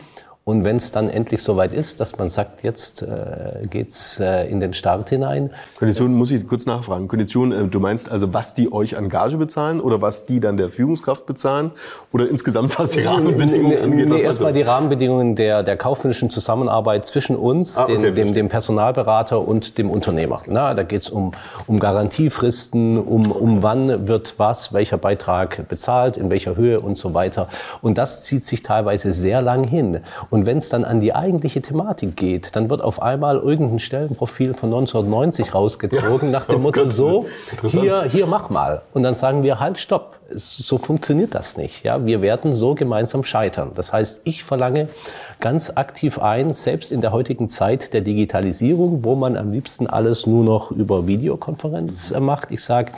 und 0.46 0.62
wenn 0.62 0.76
es 0.76 0.92
dann 0.92 1.08
endlich 1.08 1.42
soweit 1.42 1.72
ist, 1.72 2.00
dass 2.00 2.18
man 2.18 2.28
sagt, 2.28 2.64
jetzt 2.64 3.00
äh, 3.00 3.66
geht's 3.66 4.20
äh, 4.20 4.46
in 4.46 4.60
den 4.60 4.74
Start 4.74 5.08
hinein. 5.08 5.48
Konditionen 5.78 6.14
muss 6.14 6.30
ich 6.30 6.46
kurz 6.46 6.66
nachfragen. 6.66 7.08
Konditionen, 7.08 7.66
äh, 7.66 7.68
du 7.68 7.80
meinst 7.80 8.10
also, 8.10 8.34
was 8.34 8.54
die 8.54 8.70
euch 8.70 8.98
an 8.98 9.08
Gage 9.08 9.38
bezahlen 9.38 9.80
oder 9.80 10.02
was 10.02 10.26
die 10.26 10.40
dann 10.40 10.58
der 10.58 10.68
Führungskraft 10.68 11.24
bezahlen 11.24 11.70
oder 12.12 12.28
insgesamt 12.28 12.78
was 12.78 12.90
die 12.90 13.00
Rahmenbedingungen 13.00 13.78
angeht? 13.78 14.06
Nee, 14.06 14.20
erstmal 14.20 14.52
die 14.52 14.60
Rahmenbedingungen 14.60 15.34
der, 15.34 15.62
der 15.62 15.78
kaufmännischen 15.78 16.28
Zusammenarbeit 16.28 17.06
zwischen 17.06 17.36
uns, 17.36 17.78
ah, 17.78 17.84
okay, 17.84 18.02
den, 18.02 18.14
dem, 18.14 18.34
dem 18.34 18.48
Personalberater 18.48 19.40
und 19.40 19.78
dem 19.78 19.90
Unternehmer. 19.90 20.42
Na, 20.46 20.74
da 20.74 20.82
geht's 20.82 21.08
um, 21.08 21.32
um 21.66 21.80
Garantiefristen, 21.80 22.98
um, 22.98 23.30
um 23.30 23.62
wann 23.62 24.08
wird 24.08 24.34
was, 24.36 24.74
welcher 24.74 24.98
Beitrag 24.98 25.66
bezahlt, 25.68 26.18
in 26.18 26.30
welcher 26.30 26.54
Höhe 26.54 26.80
und 26.80 26.98
so 26.98 27.14
weiter. 27.14 27.48
Und 27.80 27.96
das 27.96 28.24
zieht 28.24 28.44
sich 28.44 28.60
teilweise 28.60 29.10
sehr 29.12 29.40
lang 29.40 29.64
hin. 29.64 30.00
Und 30.34 30.46
wenn 30.46 30.58
es 30.58 30.68
dann 30.68 30.84
an 30.84 30.98
die 30.98 31.14
eigentliche 31.14 31.62
Thematik 31.62 32.16
geht, 32.16 32.56
dann 32.56 32.68
wird 32.68 32.82
auf 32.82 33.00
einmal 33.00 33.36
irgendein 33.38 33.78
Stellenprofil 33.78 34.52
von 34.52 34.68
1990 34.70 35.54
rausgezogen, 35.54 36.32
ja. 36.32 36.32
nach 36.32 36.46
dem 36.46 36.56
oh 36.56 36.62
Motto 36.62 36.88
so, 36.88 37.26
hier, 37.62 38.02
hier 38.02 38.26
mach 38.26 38.50
mal. 38.50 38.82
Und 38.92 39.04
dann 39.04 39.14
sagen 39.14 39.44
wir, 39.44 39.60
halt, 39.60 39.78
stopp. 39.78 40.16
So 40.34 40.76
funktioniert 40.78 41.36
das 41.36 41.56
nicht. 41.56 41.84
Ja, 41.84 42.04
wir 42.04 42.20
werden 42.20 42.52
so 42.52 42.74
gemeinsam 42.74 43.22
scheitern. 43.22 43.70
Das 43.76 43.92
heißt, 43.92 44.22
ich 44.24 44.42
verlange 44.42 44.88
ganz 45.38 45.70
aktiv 45.76 46.18
ein, 46.18 46.52
selbst 46.52 46.90
in 46.90 47.00
der 47.00 47.12
heutigen 47.12 47.48
Zeit 47.48 47.94
der 47.94 48.00
Digitalisierung, 48.00 49.04
wo 49.04 49.14
man 49.14 49.36
am 49.36 49.52
liebsten 49.52 49.86
alles 49.86 50.26
nur 50.26 50.42
noch 50.42 50.72
über 50.72 51.06
Videokonferenz 51.06 52.12
macht. 52.18 52.50
Ich 52.50 52.64
sage, 52.64 52.90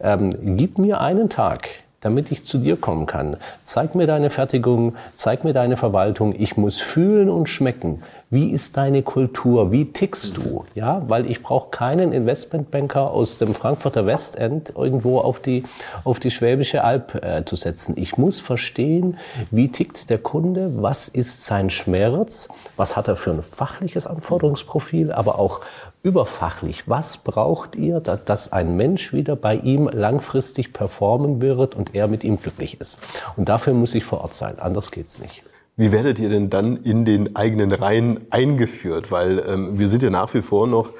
ähm, 0.00 0.56
gib 0.56 0.78
mir 0.78 1.00
einen 1.00 1.28
Tag, 1.28 1.68
damit 2.04 2.30
ich 2.30 2.44
zu 2.44 2.58
dir 2.58 2.76
kommen 2.76 3.06
kann. 3.06 3.36
Zeig 3.62 3.94
mir 3.94 4.06
deine 4.06 4.30
Fertigung, 4.30 4.94
zeig 5.14 5.42
mir 5.44 5.54
deine 5.54 5.76
Verwaltung. 5.76 6.34
Ich 6.38 6.56
muss 6.56 6.78
fühlen 6.80 7.30
und 7.30 7.48
schmecken. 7.48 8.02
Wie 8.30 8.50
ist 8.50 8.76
deine 8.76 9.02
Kultur? 9.02 9.72
Wie 9.72 9.92
tickst 9.92 10.36
du? 10.36 10.64
Ja, 10.74 11.02
weil 11.08 11.30
ich 11.30 11.42
brauche 11.42 11.70
keinen 11.70 12.12
Investmentbanker 12.12 13.10
aus 13.10 13.38
dem 13.38 13.54
Frankfurter 13.54 14.06
Westend 14.06 14.72
irgendwo 14.76 15.20
auf 15.20 15.40
die, 15.40 15.64
auf 16.02 16.20
die 16.20 16.30
Schwäbische 16.30 16.84
Alb 16.84 17.14
äh, 17.14 17.44
zu 17.44 17.56
setzen. 17.56 17.94
Ich 17.96 18.18
muss 18.18 18.40
verstehen, 18.40 19.16
wie 19.50 19.68
tickt 19.68 20.10
der 20.10 20.18
Kunde? 20.18 20.82
Was 20.82 21.08
ist 21.08 21.44
sein 21.44 21.70
Schmerz? 21.70 22.48
Was 22.76 22.96
hat 22.96 23.08
er 23.08 23.16
für 23.16 23.30
ein 23.30 23.40
fachliches 23.40 24.06
Anforderungsprofil? 24.06 25.12
Aber 25.12 25.38
auch 25.38 25.60
überfachlich. 26.04 26.88
Was 26.88 27.16
braucht 27.18 27.74
ihr, 27.74 27.98
dass, 27.98 28.52
ein 28.52 28.76
Mensch 28.76 29.12
wieder 29.12 29.34
bei 29.34 29.56
ihm 29.56 29.88
langfristig 29.88 30.72
performen 30.72 31.40
wird 31.40 31.74
und 31.74 31.94
er 31.94 32.06
mit 32.06 32.22
ihm 32.22 32.40
glücklich 32.40 32.80
ist? 32.80 33.00
Und 33.36 33.48
dafür 33.48 33.72
muss 33.72 33.94
ich 33.94 34.04
vor 34.04 34.20
Ort 34.20 34.34
sein. 34.34 34.58
Anders 34.60 34.92
geht's 34.92 35.20
nicht. 35.20 35.42
Wie 35.76 35.90
werdet 35.90 36.20
ihr 36.20 36.28
denn 36.28 36.50
dann 36.50 36.76
in 36.84 37.04
den 37.04 37.34
eigenen 37.34 37.72
Reihen 37.72 38.20
eingeführt? 38.30 39.10
Weil 39.10 39.42
ähm, 39.48 39.78
wir 39.78 39.88
sind 39.88 40.04
ja 40.04 40.10
nach 40.10 40.32
wie 40.34 40.42
vor 40.42 40.68
noch 40.68 40.90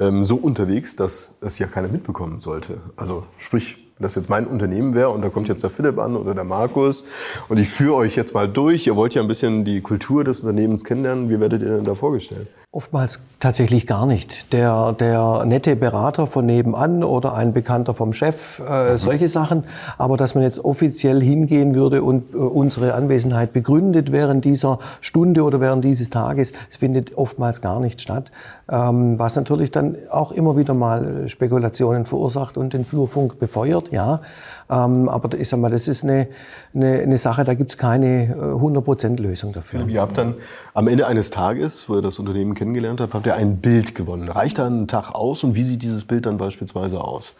ähm, 0.00 0.24
so 0.24 0.36
unterwegs, 0.36 0.96
dass 0.96 1.36
es 1.42 1.58
ja 1.58 1.66
keiner 1.66 1.88
mitbekommen 1.88 2.40
sollte. 2.40 2.78
Also 2.96 3.24
sprich, 3.38 3.85
das 3.98 4.14
jetzt 4.14 4.28
mein 4.28 4.46
Unternehmen 4.46 4.94
wäre 4.94 5.10
und 5.10 5.22
da 5.22 5.30
kommt 5.30 5.48
jetzt 5.48 5.62
der 5.62 5.70
Philipp 5.70 5.98
an 5.98 6.16
oder 6.16 6.34
der 6.34 6.44
Markus 6.44 7.04
und 7.48 7.56
ich 7.56 7.68
führe 7.68 7.94
euch 7.94 8.14
jetzt 8.14 8.34
mal 8.34 8.46
durch, 8.46 8.86
ihr 8.86 8.94
wollt 8.94 9.14
ja 9.14 9.22
ein 9.22 9.28
bisschen 9.28 9.64
die 9.64 9.80
Kultur 9.80 10.22
des 10.22 10.40
Unternehmens 10.40 10.84
kennenlernen, 10.84 11.30
wie 11.30 11.40
werdet 11.40 11.62
ihr 11.62 11.76
denn 11.76 11.84
da 11.84 11.94
vorgestellt? 11.94 12.48
Oftmals 12.72 13.20
tatsächlich 13.40 13.86
gar 13.86 14.04
nicht. 14.04 14.52
Der, 14.52 14.92
der 14.92 15.44
nette 15.46 15.76
Berater 15.76 16.26
von 16.26 16.44
nebenan 16.44 17.04
oder 17.04 17.32
ein 17.32 17.54
Bekannter 17.54 17.94
vom 17.94 18.12
Chef, 18.12 18.58
äh, 18.58 18.92
mhm. 18.92 18.98
solche 18.98 19.28
Sachen. 19.28 19.64
Aber 19.96 20.18
dass 20.18 20.34
man 20.34 20.44
jetzt 20.44 20.62
offiziell 20.62 21.22
hingehen 21.22 21.74
würde 21.74 22.02
und 22.02 22.34
äh, 22.34 22.36
unsere 22.36 22.92
Anwesenheit 22.92 23.54
begründet 23.54 24.12
während 24.12 24.44
dieser 24.44 24.78
Stunde 25.00 25.44
oder 25.44 25.62
während 25.62 25.84
dieses 25.84 26.10
Tages, 26.10 26.52
es 26.68 26.76
findet 26.76 27.16
oftmals 27.16 27.62
gar 27.62 27.80
nicht 27.80 28.02
statt. 28.02 28.30
Ähm, 28.68 29.16
was 29.16 29.36
natürlich 29.36 29.70
dann 29.70 29.96
auch 30.10 30.32
immer 30.32 30.56
wieder 30.56 30.74
mal 30.74 31.28
Spekulationen 31.28 32.04
verursacht 32.04 32.56
und 32.56 32.72
den 32.72 32.84
Flurfunk 32.84 33.38
befeuert, 33.38 33.92
ja. 33.92 34.22
Ähm, 34.68 35.08
aber 35.08 35.38
ich 35.38 35.48
sag 35.48 35.60
mal, 35.60 35.70
das 35.70 35.86
ist 35.86 36.02
eine, 36.02 36.26
eine, 36.74 36.98
eine 36.98 37.16
Sache, 37.16 37.44
da 37.44 37.54
gibt 37.54 37.70
es 37.70 37.78
keine 37.78 38.34
100% 38.34 39.04
äh, 39.18 39.22
Lösung 39.22 39.52
dafür. 39.52 39.86
Ihr 39.86 40.00
habt 40.00 40.18
dann 40.18 40.34
am 40.74 40.88
Ende 40.88 41.06
eines 41.06 41.30
Tages, 41.30 41.88
wo 41.88 41.94
ihr 41.94 42.02
das 42.02 42.18
Unternehmen 42.18 42.56
kennengelernt 42.56 43.00
habt, 43.00 43.14
habt 43.14 43.26
ihr 43.26 43.36
ein 43.36 43.58
Bild 43.58 43.94
gewonnen. 43.94 44.28
Reicht 44.28 44.58
da 44.58 44.66
ein 44.66 44.88
Tag 44.88 45.14
aus 45.14 45.44
und 45.44 45.54
wie 45.54 45.62
sieht 45.62 45.82
dieses 45.82 46.04
Bild 46.04 46.26
dann 46.26 46.36
beispielsweise 46.36 47.00
aus? 47.00 47.34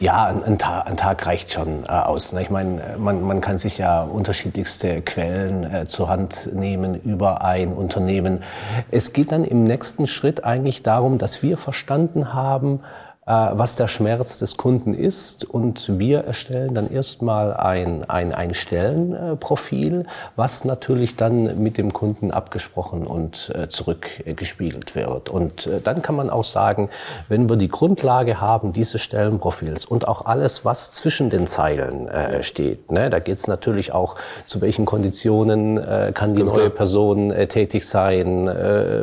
Ja, 0.00 0.26
ein, 0.26 0.44
ein, 0.44 0.58
Tag, 0.58 0.86
ein, 0.86 0.96
Tag, 0.96 1.26
reicht 1.26 1.52
schon 1.52 1.82
äh, 1.82 1.88
aus. 1.88 2.32
Ne? 2.32 2.42
Ich 2.42 2.50
meine, 2.50 2.96
man, 2.98 3.20
man, 3.22 3.40
kann 3.40 3.58
sich 3.58 3.78
ja 3.78 4.02
unterschiedlichste 4.02 5.02
Quellen 5.02 5.64
äh, 5.64 5.84
zur 5.86 6.08
Hand 6.08 6.50
nehmen 6.54 6.94
über 6.94 7.42
ein 7.42 7.72
Unternehmen. 7.72 8.44
Es 8.92 9.12
geht 9.12 9.32
dann 9.32 9.42
im 9.42 9.64
nächsten 9.64 10.06
Schritt 10.06 10.44
eigentlich 10.44 10.84
darum, 10.84 11.18
dass 11.18 11.42
wir 11.42 11.56
verstanden 11.58 12.32
haben, 12.32 12.76
äh, 12.76 13.07
was 13.28 13.76
der 13.76 13.88
Schmerz 13.88 14.38
des 14.38 14.56
Kunden 14.56 14.94
ist. 14.94 15.44
Und 15.44 15.98
wir 15.98 16.20
erstellen 16.20 16.74
dann 16.74 16.90
erstmal 16.90 17.52
ein, 17.54 18.08
ein, 18.08 18.32
ein 18.32 18.54
Stellenprofil, 18.54 20.06
was 20.36 20.64
natürlich 20.64 21.16
dann 21.16 21.62
mit 21.62 21.76
dem 21.76 21.92
Kunden 21.92 22.30
abgesprochen 22.30 23.06
und 23.06 23.52
äh, 23.54 23.68
zurückgespiegelt 23.68 24.94
wird. 24.94 25.28
Und 25.28 25.66
äh, 25.66 25.80
dann 25.82 26.00
kann 26.00 26.16
man 26.16 26.30
auch 26.30 26.44
sagen, 26.44 26.88
wenn 27.28 27.50
wir 27.50 27.56
die 27.56 27.68
Grundlage 27.68 28.40
haben 28.40 28.72
dieses 28.72 29.02
Stellenprofils 29.02 29.84
und 29.84 30.08
auch 30.08 30.24
alles, 30.24 30.64
was 30.64 30.92
zwischen 30.92 31.28
den 31.28 31.46
Zeilen 31.46 32.08
äh, 32.08 32.42
steht, 32.42 32.90
ne, 32.90 33.10
da 33.10 33.18
geht 33.18 33.34
es 33.34 33.46
natürlich 33.46 33.92
auch, 33.92 34.16
zu 34.46 34.60
welchen 34.62 34.86
Konditionen 34.86 35.76
äh, 35.76 36.12
kann 36.14 36.34
die 36.34 36.40
Ganz 36.40 36.52
neue 36.52 36.66
klar. 36.66 36.76
Person 36.76 37.30
äh, 37.30 37.46
tätig 37.46 37.86
sein, 37.86 38.48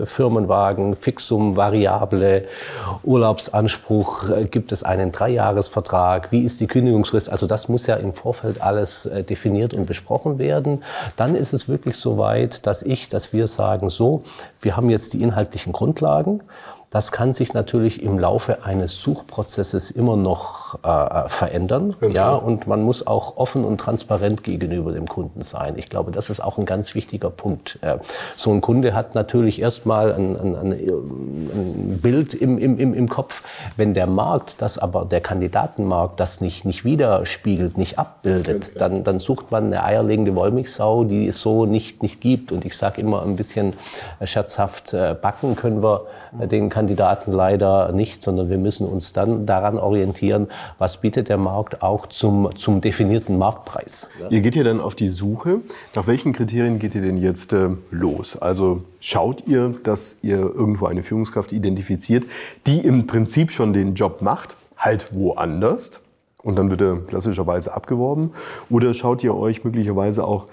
Firmenwagen, 0.06 0.96
Fixum, 0.96 1.58
Variable, 1.58 2.46
Urlaubsanspruch, 3.04 4.14
äh, 4.30 4.45
gibt 4.45 4.71
es 4.71 4.84
einen 4.84 5.12
Dreijahresvertrag? 5.12 6.32
Wie 6.32 6.43
ist 6.43 6.60
die 6.60 6.67
Kündigungsfrist? 6.67 7.30
Also 7.30 7.47
das 7.47 7.69
muss 7.69 7.88
ja 7.88 7.95
im 7.95 8.13
Vorfeld 8.13 8.62
alles 8.62 9.06
äh, 9.06 9.23
definiert 9.23 9.73
und 9.73 9.86
besprochen 9.86 10.39
werden. 10.39 10.84
Dann 11.15 11.36
ist 11.36 11.54
es 11.54 11.67
wirklich 11.69 11.97
so 11.97 12.17
weit, 12.17 12.65
dass 12.67 12.84
ich, 12.84 13.10
dass 13.10 13.34
wir 13.34 13.47
sagen, 13.47 13.89
so, 13.89 14.23
wir 14.62 14.78
haben 14.78 14.89
jetzt 14.89 15.13
die 15.13 15.21
inhaltlichen 15.21 15.73
Grundlagen 15.73 16.41
das 16.96 17.12
kann 17.12 17.34
sich 17.34 17.54
natürlich 17.54 18.02
im 18.02 18.18
Laufe 18.18 18.64
eines 18.64 19.02
Suchprozesses 19.02 19.92
immer 19.92 20.16
noch 20.16 20.80
äh, 20.82 21.28
verändern. 21.28 21.94
Ganz 22.00 22.16
ja, 22.16 22.34
und 22.34 22.68
man 22.68 22.84
muss 22.84 23.06
auch 23.06 23.36
offen 23.36 23.66
und 23.66 23.80
transparent 23.82 24.46
gegenüber 24.46 24.94
dem 24.94 25.06
Kunden 25.06 25.42
sein. 25.42 25.74
Ich 25.76 25.90
glaube, 25.90 26.12
das 26.12 26.30
ist 26.30 26.40
auch 26.40 26.58
ein 26.58 26.64
ganz 26.64 26.96
wichtiger 26.96 27.30
Punkt. 27.30 27.80
Äh, 27.82 27.98
so 28.38 28.50
ein 28.54 28.62
Kunde 28.62 28.94
hat 28.94 29.14
natürlich 29.14 29.60
erstmal 29.60 30.14
ein, 30.14 30.40
ein, 30.40 30.56
ein, 30.56 30.72
ein 30.72 32.00
Bild 32.02 32.34
im, 32.34 32.58
im, 32.58 32.94
im 32.94 33.10
Kopf. 33.10 33.44
Wenn 33.76 33.94
der 33.94 34.08
Markt 34.08 34.62
das 34.62 34.78
aber, 34.78 35.04
der 35.04 35.20
Kandidatenmarkt 35.20 36.18
das 36.18 36.40
nicht, 36.40 36.64
nicht 36.64 36.86
widerspiegelt, 36.86 37.78
nicht 37.78 38.00
abbildet, 38.00 38.80
dann, 38.80 39.04
dann 39.04 39.20
sucht 39.20 39.52
man 39.52 39.66
eine 39.66 39.84
eierlegende 39.84 40.34
Wollmilchsau, 40.34 41.04
die 41.04 41.28
es 41.28 41.42
so 41.42 41.66
nicht, 41.66 42.04
nicht 42.04 42.22
gibt. 42.22 42.54
Und 42.54 42.64
ich 42.64 42.78
sage 42.78 43.02
immer 43.02 43.22
ein 43.24 43.36
bisschen 43.36 43.74
scherzhaft, 44.24 44.94
äh, 44.94 45.14
backen 45.22 45.58
können 45.58 45.84
wir 45.84 46.06
den 46.39 46.69
Kandidaten 46.69 46.86
Kandidaten 46.95 47.32
leider 47.34 47.91
nicht, 47.91 48.24
sondern 48.24 48.50
wir 48.50 48.58
müssen 48.58 48.88
uns 48.88 49.13
dann 49.13 49.45
daran 49.45 49.78
orientieren, 49.78 50.48
was 50.78 51.02
bietet 51.02 51.30
der 51.30 51.38
Markt 51.38 51.82
auch 51.82 52.08
zum, 52.08 52.50
zum 52.56 52.82
definierten 52.82 53.38
Marktpreis. 53.38 54.10
Ihr 54.30 54.41
geht 54.41 54.56
ja 54.56 54.63
dann 54.63 54.80
auf 54.80 54.95
die 54.95 55.10
Suche. 55.10 55.60
Nach 55.95 56.08
welchen 56.08 56.34
Kriterien 56.34 56.80
geht 56.80 56.95
ihr 56.95 57.02
denn 57.02 57.17
jetzt 57.17 57.54
äh, 57.54 57.69
los? 57.91 58.38
Also 58.38 58.84
schaut 59.00 59.45
ihr, 59.48 59.76
dass 59.84 60.19
ihr 60.21 60.38
irgendwo 60.38 60.86
eine 60.86 61.04
Führungskraft 61.04 61.52
identifiziert, 61.52 62.24
die 62.65 62.80
im 62.80 63.08
Prinzip 63.08 63.52
schon 63.52 63.74
den 63.74 63.95
Job 63.95 64.21
macht, 64.21 64.56
halt 64.78 65.13
woanders? 65.13 66.00
Und 66.43 66.58
dann 66.58 66.69
wird 66.69 66.82
er 66.82 66.98
klassischerweise 66.98 67.74
abgeworben. 67.74 68.32
Oder 68.69 68.93
schaut 68.93 69.24
ihr 69.24 69.36
euch 69.36 69.63
möglicherweise 69.63 70.24
auch 70.24 70.45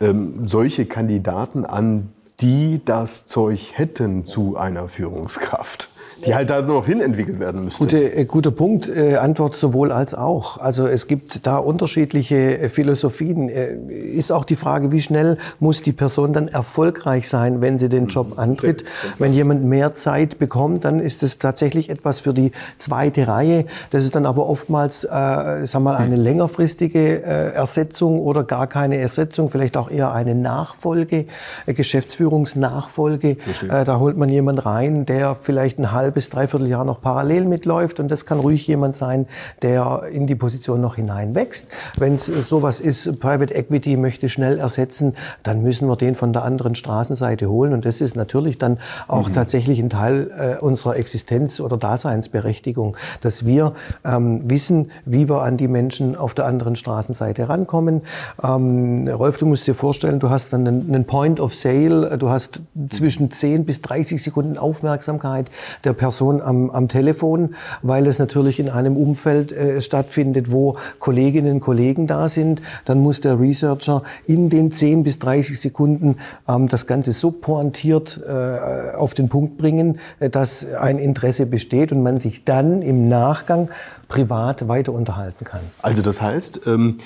ähm, 0.00 0.46
solche 0.46 0.86
Kandidaten 0.86 1.64
an, 1.64 2.10
die 2.40 2.80
das 2.84 3.26
Zeug 3.26 3.72
hätten 3.74 4.24
zu 4.24 4.56
einer 4.56 4.88
Führungskraft 4.88 5.91
die 6.24 6.34
halt 6.34 6.50
da 6.50 6.62
noch 6.62 6.86
hin 6.86 7.00
entwickelt 7.00 7.40
werden 7.40 7.64
müsste. 7.64 7.84
Gute, 7.84 8.14
äh, 8.14 8.24
guter 8.24 8.50
Punkt, 8.50 8.88
äh, 8.88 9.16
Antwort 9.16 9.56
sowohl 9.56 9.90
als 9.90 10.14
auch. 10.14 10.58
Also 10.58 10.86
es 10.86 11.06
gibt 11.06 11.46
da 11.46 11.56
unterschiedliche 11.56 12.58
äh, 12.58 12.68
Philosophien. 12.68 13.48
Äh, 13.48 13.76
ist 13.92 14.30
auch 14.30 14.44
die 14.44 14.56
Frage, 14.56 14.92
wie 14.92 15.00
schnell 15.00 15.38
muss 15.58 15.82
die 15.82 15.92
Person 15.92 16.32
dann 16.32 16.48
erfolgreich 16.48 17.28
sein, 17.28 17.60
wenn 17.60 17.78
sie 17.78 17.88
den 17.88 18.06
Job 18.06 18.32
mhm. 18.32 18.38
antritt. 18.38 18.84
Wenn 19.18 19.32
jemand 19.32 19.64
mehr 19.64 19.94
Zeit 19.94 20.38
bekommt, 20.38 20.84
dann 20.84 21.00
ist 21.00 21.22
es 21.22 21.38
tatsächlich 21.38 21.90
etwas 21.90 22.20
für 22.20 22.32
die 22.32 22.52
zweite 22.78 23.26
Reihe. 23.26 23.66
Das 23.90 24.04
ist 24.04 24.14
dann 24.14 24.26
aber 24.26 24.48
oftmals, 24.48 25.04
äh, 25.04 25.08
wir 25.08 25.80
mal, 25.80 25.96
eine 25.96 26.16
mhm. 26.16 26.22
längerfristige 26.22 27.22
äh, 27.22 27.52
Ersetzung 27.54 28.20
oder 28.20 28.44
gar 28.44 28.66
keine 28.66 28.96
Ersetzung, 28.98 29.50
vielleicht 29.50 29.76
auch 29.76 29.90
eher 29.90 30.12
eine 30.12 30.34
Nachfolge, 30.34 31.26
äh, 31.66 31.74
Geschäftsführungsnachfolge. 31.74 33.36
Äh, 33.68 33.84
da 33.84 33.98
holt 33.98 34.16
man 34.16 34.28
jemand 34.28 34.64
rein, 34.64 35.04
der 35.04 35.34
vielleicht 35.34 35.78
ein 35.78 35.90
halb 35.90 36.11
halbes, 36.12 36.28
dreiviertel 36.28 36.68
Jahr 36.68 36.84
noch 36.84 37.00
parallel 37.00 37.46
mitläuft. 37.46 37.98
Und 37.98 38.08
das 38.08 38.26
kann 38.26 38.38
ruhig 38.38 38.66
jemand 38.66 38.94
sein, 38.96 39.26
der 39.62 40.02
in 40.12 40.26
die 40.26 40.34
Position 40.34 40.80
noch 40.82 40.96
hineinwächst. 40.96 41.66
Wenn 41.96 42.16
es 42.16 42.26
sowas 42.26 42.80
ist, 42.80 43.18
Private 43.18 43.54
Equity 43.54 43.96
möchte 43.96 44.28
schnell 44.28 44.58
ersetzen, 44.58 45.14
dann 45.42 45.62
müssen 45.62 45.88
wir 45.88 45.96
den 45.96 46.14
von 46.14 46.34
der 46.34 46.44
anderen 46.44 46.74
Straßenseite 46.74 47.48
holen. 47.48 47.72
Und 47.72 47.86
das 47.86 48.02
ist 48.02 48.14
natürlich 48.14 48.58
dann 48.58 48.78
auch 49.08 49.28
mhm. 49.28 49.32
tatsächlich 49.32 49.78
ein 49.78 49.88
Teil 49.88 50.30
äh, 50.36 50.62
unserer 50.62 50.96
Existenz- 50.96 51.60
oder 51.60 51.78
Daseinsberechtigung, 51.78 52.98
dass 53.22 53.46
wir 53.46 53.72
ähm, 54.04 54.40
wissen, 54.50 54.90
wie 55.06 55.30
wir 55.30 55.40
an 55.42 55.56
die 55.56 55.68
Menschen 55.68 56.14
auf 56.14 56.34
der 56.34 56.44
anderen 56.44 56.76
Straßenseite 56.76 57.48
rankommen. 57.48 58.02
Ähm, 58.42 59.08
Rolf, 59.08 59.38
du 59.38 59.46
musst 59.46 59.66
dir 59.66 59.74
vorstellen, 59.74 60.20
du 60.20 60.28
hast 60.28 60.52
dann 60.52 60.66
einen, 60.66 60.88
einen 60.88 61.06
Point 61.06 61.40
of 61.40 61.54
Sale, 61.54 62.18
du 62.18 62.28
hast 62.28 62.60
zwischen 62.90 63.30
10 63.30 63.64
bis 63.64 63.80
30 63.80 64.22
Sekunden 64.22 64.58
Aufmerksamkeit 64.58 65.50
der 65.84 65.91
Person 65.92 66.40
am, 66.40 66.70
am 66.70 66.88
Telefon, 66.88 67.54
weil 67.82 68.06
es 68.06 68.18
natürlich 68.18 68.58
in 68.60 68.68
einem 68.68 68.96
Umfeld 68.96 69.52
äh, 69.52 69.80
stattfindet, 69.80 70.50
wo 70.50 70.76
Kolleginnen 70.98 71.54
und 71.54 71.60
Kollegen 71.60 72.06
da 72.06 72.28
sind. 72.28 72.62
Dann 72.84 73.00
muss 73.00 73.20
der 73.20 73.38
Researcher 73.38 74.02
in 74.26 74.50
den 74.50 74.72
10 74.72 75.02
bis 75.04 75.18
30 75.18 75.60
Sekunden 75.60 76.16
ähm, 76.48 76.68
das 76.68 76.86
Ganze 76.86 77.12
so 77.12 77.30
pointiert 77.30 78.20
äh, 78.26 78.96
auf 78.96 79.14
den 79.14 79.28
Punkt 79.28 79.58
bringen, 79.58 79.98
äh, 80.20 80.30
dass 80.30 80.66
ein 80.74 80.98
Interesse 80.98 81.46
besteht 81.46 81.92
und 81.92 82.02
man 82.02 82.20
sich 82.20 82.44
dann 82.44 82.82
im 82.82 83.08
Nachgang 83.08 83.68
privat 84.08 84.68
weiter 84.68 84.92
unterhalten 84.92 85.44
kann. 85.44 85.60
Also 85.80 86.02
das 86.02 86.20
heißt, 86.20 86.62
ähm, 86.66 86.98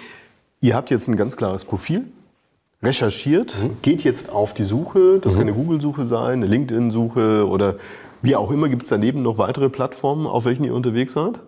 ihr 0.60 0.74
habt 0.74 0.90
jetzt 0.90 1.08
ein 1.08 1.16
ganz 1.16 1.36
klares 1.36 1.64
Profil 1.64 2.04
recherchiert, 2.82 3.54
mhm. 3.62 3.76
geht 3.82 4.04
jetzt 4.04 4.30
auf 4.30 4.54
die 4.54 4.64
Suche, 4.64 5.18
das 5.20 5.34
mhm. 5.34 5.38
kann 5.38 5.48
eine 5.48 5.56
Google-Suche 5.56 6.04
sein, 6.06 6.34
eine 6.34 6.46
LinkedIn-Suche 6.46 7.48
oder 7.48 7.76
wie 8.22 8.36
auch 8.36 8.50
immer, 8.50 8.68
gibt 8.68 8.84
es 8.84 8.88
daneben 8.88 9.22
noch 9.22 9.38
weitere 9.38 9.68
Plattformen, 9.68 10.26
auf 10.26 10.44
welchen 10.44 10.64
ihr 10.64 10.74
unterwegs 10.74 11.12
seid? 11.12 11.40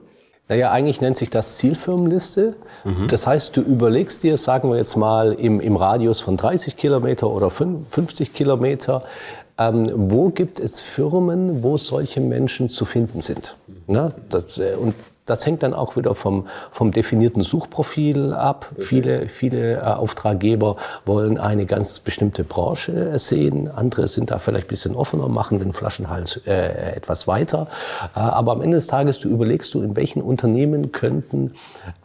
Naja, 0.48 0.70
eigentlich 0.70 1.00
nennt 1.00 1.16
sich 1.16 1.28
das 1.28 1.58
Zielfirmenliste. 1.58 2.56
Mhm. 2.84 3.08
Das 3.08 3.26
heißt, 3.26 3.56
du 3.56 3.60
überlegst 3.60 4.22
dir, 4.22 4.38
sagen 4.38 4.70
wir 4.70 4.78
jetzt 4.78 4.96
mal 4.96 5.32
im, 5.34 5.60
im 5.60 5.76
Radius 5.76 6.20
von 6.20 6.36
30 6.38 6.76
Kilometer 6.76 7.28
oder 7.28 7.50
50 7.50 8.32
Kilometer, 8.32 9.02
ähm, 9.58 9.90
wo 9.94 10.30
gibt 10.30 10.58
es 10.58 10.80
Firmen, 10.80 11.62
wo 11.62 11.76
solche 11.76 12.20
Menschen 12.20 12.70
zu 12.70 12.86
finden 12.86 13.20
sind? 13.20 13.56
Mhm. 13.66 13.74
Na, 13.88 14.12
das, 14.30 14.58
äh, 14.58 14.74
und 14.80 14.94
das 15.28 15.44
hängt 15.46 15.62
dann 15.62 15.74
auch 15.74 15.96
wieder 15.96 16.14
vom, 16.14 16.46
vom 16.70 16.92
definierten 16.92 17.42
Suchprofil 17.42 18.32
ab. 18.32 18.70
Okay. 18.72 18.82
Viele, 18.82 19.28
viele 19.28 19.76
äh, 19.76 19.80
Auftraggeber 19.80 20.76
wollen 21.04 21.38
eine 21.38 21.66
ganz 21.66 22.00
bestimmte 22.00 22.44
Branche 22.44 23.18
sehen. 23.18 23.70
Andere 23.74 24.08
sind 24.08 24.30
da 24.30 24.38
vielleicht 24.38 24.66
ein 24.66 24.68
bisschen 24.68 24.96
offener, 24.96 25.28
machen 25.28 25.58
den 25.58 25.72
Flaschenhals 25.72 26.40
äh, 26.46 26.96
etwas 26.96 27.26
weiter. 27.28 27.68
Äh, 28.14 28.20
aber 28.20 28.52
am 28.52 28.62
Ende 28.62 28.76
des 28.76 28.86
Tages, 28.86 29.18
du 29.20 29.28
überlegst 29.28 29.72
du, 29.74 29.82
in 29.82 29.96
welchen 29.96 30.22
Unternehmen 30.22 30.92
könnten 30.92 31.52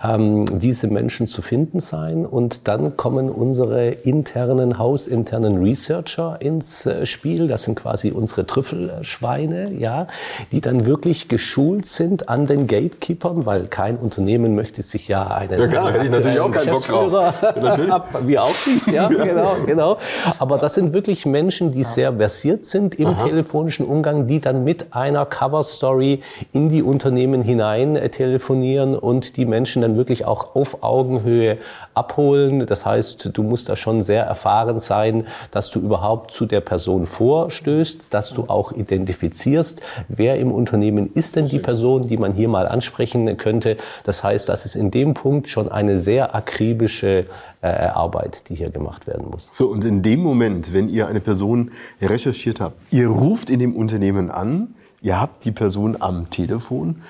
ähm, 0.03 0.45
diese 0.59 0.87
Menschen 0.87 1.27
zu 1.27 1.41
finden 1.41 1.79
sein. 1.79 2.25
Und 2.25 2.67
dann 2.67 2.97
kommen 2.97 3.29
unsere 3.29 3.89
internen, 3.89 4.77
hausinternen 4.77 5.63
Researcher 5.63 6.37
ins 6.39 6.85
äh, 6.85 7.05
Spiel. 7.05 7.47
Das 7.47 7.63
sind 7.63 7.75
quasi 7.75 8.11
unsere 8.11 8.45
Trüffelschweine, 8.45 9.73
ja, 9.73 10.07
die 10.51 10.61
dann 10.61 10.85
wirklich 10.85 11.27
geschult 11.27 11.85
sind 11.85 12.29
an 12.29 12.47
den 12.47 12.67
Gatekeepers 12.67 13.12
Gatekeepern, 13.13 13.45
weil 13.45 13.67
kein 13.67 13.97
Unternehmen 13.97 14.55
möchte 14.55 14.81
sich 14.81 15.07
ja 15.07 15.27
einen 15.27 15.59
ja, 15.59 15.67
klar, 15.67 15.91
hätte 15.91 16.05
ich 16.05 16.11
natürlich 16.11 16.39
auch 16.39 16.51
keinen 16.51 16.71
Bock 16.71 16.85
drauf. 16.85 17.11
Ja, 17.11 18.05
wir 18.25 18.43
auch 18.43 18.67
nicht, 18.67 18.87
ja, 18.87 19.07
genau, 19.09 19.55
genau. 19.65 19.97
Aber 20.39 20.57
das 20.57 20.75
sind 20.75 20.93
wirklich 20.93 21.25
Menschen, 21.25 21.71
die 21.71 21.83
sehr 21.83 22.13
versiert 22.13 22.65
sind 22.65 22.95
im 22.95 23.07
Aha. 23.07 23.25
telefonischen 23.25 23.85
Umgang, 23.85 24.27
die 24.27 24.39
dann 24.39 24.63
mit 24.63 24.93
einer 24.93 25.25
Cover 25.25 25.63
Story 25.63 26.21
in 26.51 26.69
die 26.69 26.83
Unternehmen 26.83 27.41
hinein 27.41 27.95
äh, 27.95 28.09
telefonieren 28.09 28.95
und 28.95 29.37
die 29.37 29.45
Menschen 29.45 29.81
dann 29.81 29.97
wirklich 29.97 30.25
auch 30.25 30.55
auf 30.55 30.83
Augenhöhe 30.83 31.57
abholen. 31.93 32.65
Das 32.65 32.85
heißt, 32.85 33.29
du 33.33 33.43
musst 33.43 33.69
da 33.69 33.75
schon 33.75 34.01
sehr 34.01 34.23
erfahren 34.23 34.79
sein, 34.79 35.27
dass 35.51 35.69
du 35.69 35.79
überhaupt 35.79 36.31
zu 36.31 36.45
der 36.45 36.61
Person 36.61 37.05
vorstößt, 37.05 38.07
dass 38.09 38.33
du 38.33 38.45
auch 38.47 38.71
identifizierst, 38.71 39.81
wer 40.07 40.37
im 40.37 40.51
Unternehmen 40.51 41.11
ist 41.13 41.35
denn 41.35 41.45
die 41.45 41.59
Person, 41.59 42.07
die 42.07 42.17
man 42.17 42.33
hier 42.33 42.49
mal 42.49 42.67
anspricht 42.67 43.02
ansprechen 43.03 43.37
könnte. 43.37 43.77
Das 44.03 44.23
heißt, 44.23 44.49
das 44.49 44.65
ist 44.65 44.75
in 44.75 44.91
dem 44.91 45.13
Punkt 45.13 45.47
schon 45.49 45.71
eine 45.71 45.97
sehr 45.97 46.35
akribische 46.35 47.25
äh, 47.61 47.67
Arbeit, 47.67 48.49
die 48.49 48.55
hier 48.55 48.69
gemacht 48.69 49.07
werden 49.07 49.27
muss. 49.29 49.51
So, 49.53 49.67
und 49.67 49.83
in 49.85 50.01
dem 50.01 50.21
Moment, 50.21 50.73
wenn 50.73 50.89
ihr 50.89 51.07
eine 51.07 51.19
Person 51.19 51.71
recherchiert 52.01 52.61
habt, 52.61 52.75
ihr 52.91 53.07
ruft 53.07 53.49
in 53.49 53.59
dem 53.59 53.75
Unternehmen 53.75 54.31
an, 54.31 54.75
ihr 55.01 55.19
habt 55.19 55.45
die 55.45 55.51
Person 55.51 55.97
am 55.99 56.29
Telefon, 56.29 57.01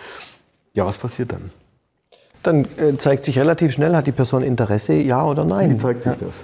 ja, 0.74 0.86
was 0.86 0.98
passiert 0.98 1.32
dann? 1.32 1.52
Dann 2.42 2.66
äh, 2.78 2.98
zeigt 2.98 3.24
sich 3.24 3.40
relativ 3.40 3.72
schnell, 3.72 3.96
hat 3.96 4.08
die 4.08 4.12
Person 4.12 4.44
Interesse, 4.44 4.94
ja 4.94 5.24
oder 5.26 5.46
nein. 5.46 5.72
Wie 5.72 5.78
zeigt 5.78 6.02
sich 6.02 6.14
ja. 6.14 6.18
das? 6.20 6.36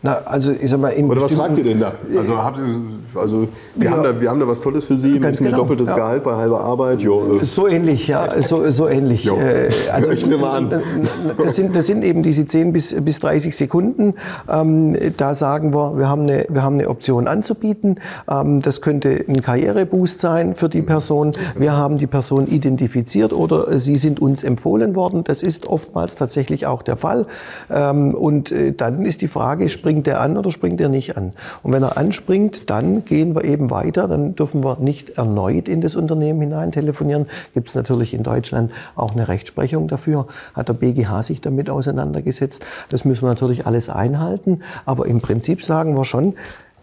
Na, 0.00 0.18
also 0.26 0.52
ich 0.52 0.70
sag 0.70 0.80
mal, 0.80 0.90
in 0.90 1.10
Oder 1.10 1.22
was 1.22 1.32
fragt 1.32 1.58
ihr 1.58 1.64
denn 1.64 1.80
da? 1.80 1.92
Also, 2.16 2.38
habt 2.38 2.60
also 3.14 3.48
wir, 3.74 3.84
ja, 3.84 3.90
haben 3.90 4.02
da, 4.04 4.20
wir 4.20 4.30
haben 4.30 4.38
da 4.38 4.46
was 4.46 4.60
Tolles 4.60 4.84
für 4.84 4.96
Sie, 4.96 5.18
ganz 5.18 5.40
genau, 5.40 5.58
doppeltes 5.58 5.88
ja. 5.88 5.96
Gehalt 5.96 6.22
bei 6.22 6.36
halber 6.36 6.60
Arbeit. 6.60 7.00
Jo, 7.00 7.40
äh. 7.40 7.44
So 7.44 7.66
ähnlich, 7.66 8.06
ja, 8.06 8.40
so, 8.40 8.70
so 8.70 8.88
ähnlich. 8.88 9.24
Jo. 9.24 9.36
Äh, 9.36 9.70
also, 9.92 10.10
ich 10.12 10.24
mir 10.24 10.38
mal 10.38 10.56
an. 10.56 10.82
Das 11.38 11.56
sind, 11.56 11.74
das 11.74 11.86
sind 11.86 12.04
eben 12.04 12.22
diese 12.22 12.46
10 12.46 12.72
bis, 12.72 12.94
bis 13.02 13.18
30 13.18 13.56
Sekunden. 13.56 14.14
Ähm, 14.48 14.96
da 15.16 15.34
sagen 15.34 15.74
wir, 15.74 15.98
wir 15.98 16.08
haben, 16.08 16.22
eine, 16.22 16.46
wir 16.48 16.62
haben 16.62 16.74
eine 16.74 16.88
Option 16.88 17.26
anzubieten. 17.26 17.98
Ähm, 18.30 18.60
das 18.62 18.80
könnte 18.80 19.24
ein 19.28 19.42
Karriereboost 19.42 20.20
sein 20.20 20.54
für 20.54 20.68
die 20.68 20.82
Person. 20.82 21.32
Wir 21.56 21.72
haben 21.72 21.98
die 21.98 22.06
Person 22.06 22.46
identifiziert 22.46 23.32
oder 23.32 23.76
sie 23.78 23.96
sind 23.96 24.20
uns 24.20 24.44
empfohlen 24.44 24.94
worden. 24.94 25.24
Das 25.24 25.42
ist 25.42 25.66
oftmals 25.66 26.14
tatsächlich 26.14 26.66
auch 26.66 26.82
der 26.82 26.96
Fall. 26.96 27.26
Ähm, 27.68 28.14
und 28.14 28.52
äh, 28.52 28.72
dann 28.72 29.04
ist 29.04 29.22
die 29.22 29.28
Frage, 29.28 29.68
springt 29.88 30.06
er 30.06 30.20
an 30.20 30.36
oder 30.36 30.50
springt 30.50 30.82
er 30.82 30.90
nicht 30.90 31.16
an? 31.16 31.32
Und 31.62 31.72
wenn 31.72 31.82
er 31.82 31.96
anspringt, 31.96 32.68
dann 32.68 33.06
gehen 33.06 33.34
wir 33.34 33.44
eben 33.44 33.70
weiter. 33.70 34.06
Dann 34.06 34.34
dürfen 34.34 34.62
wir 34.62 34.76
nicht 34.78 35.16
erneut 35.16 35.66
in 35.66 35.80
das 35.80 35.96
Unternehmen 35.96 36.42
hinein 36.42 36.72
telefonieren. 36.72 37.26
Gibt 37.54 37.70
es 37.70 37.74
natürlich 37.74 38.12
in 38.12 38.22
Deutschland 38.22 38.70
auch 38.96 39.12
eine 39.12 39.28
Rechtsprechung 39.28 39.88
dafür. 39.88 40.26
Hat 40.52 40.68
der 40.68 40.74
BGH 40.74 41.22
sich 41.22 41.40
damit 41.40 41.70
auseinandergesetzt. 41.70 42.62
Das 42.90 43.06
müssen 43.06 43.22
wir 43.22 43.28
natürlich 43.28 43.64
alles 43.64 43.88
einhalten. 43.88 44.60
Aber 44.84 45.06
im 45.06 45.22
Prinzip 45.22 45.64
sagen 45.64 45.96
wir 45.96 46.04
schon, 46.04 46.34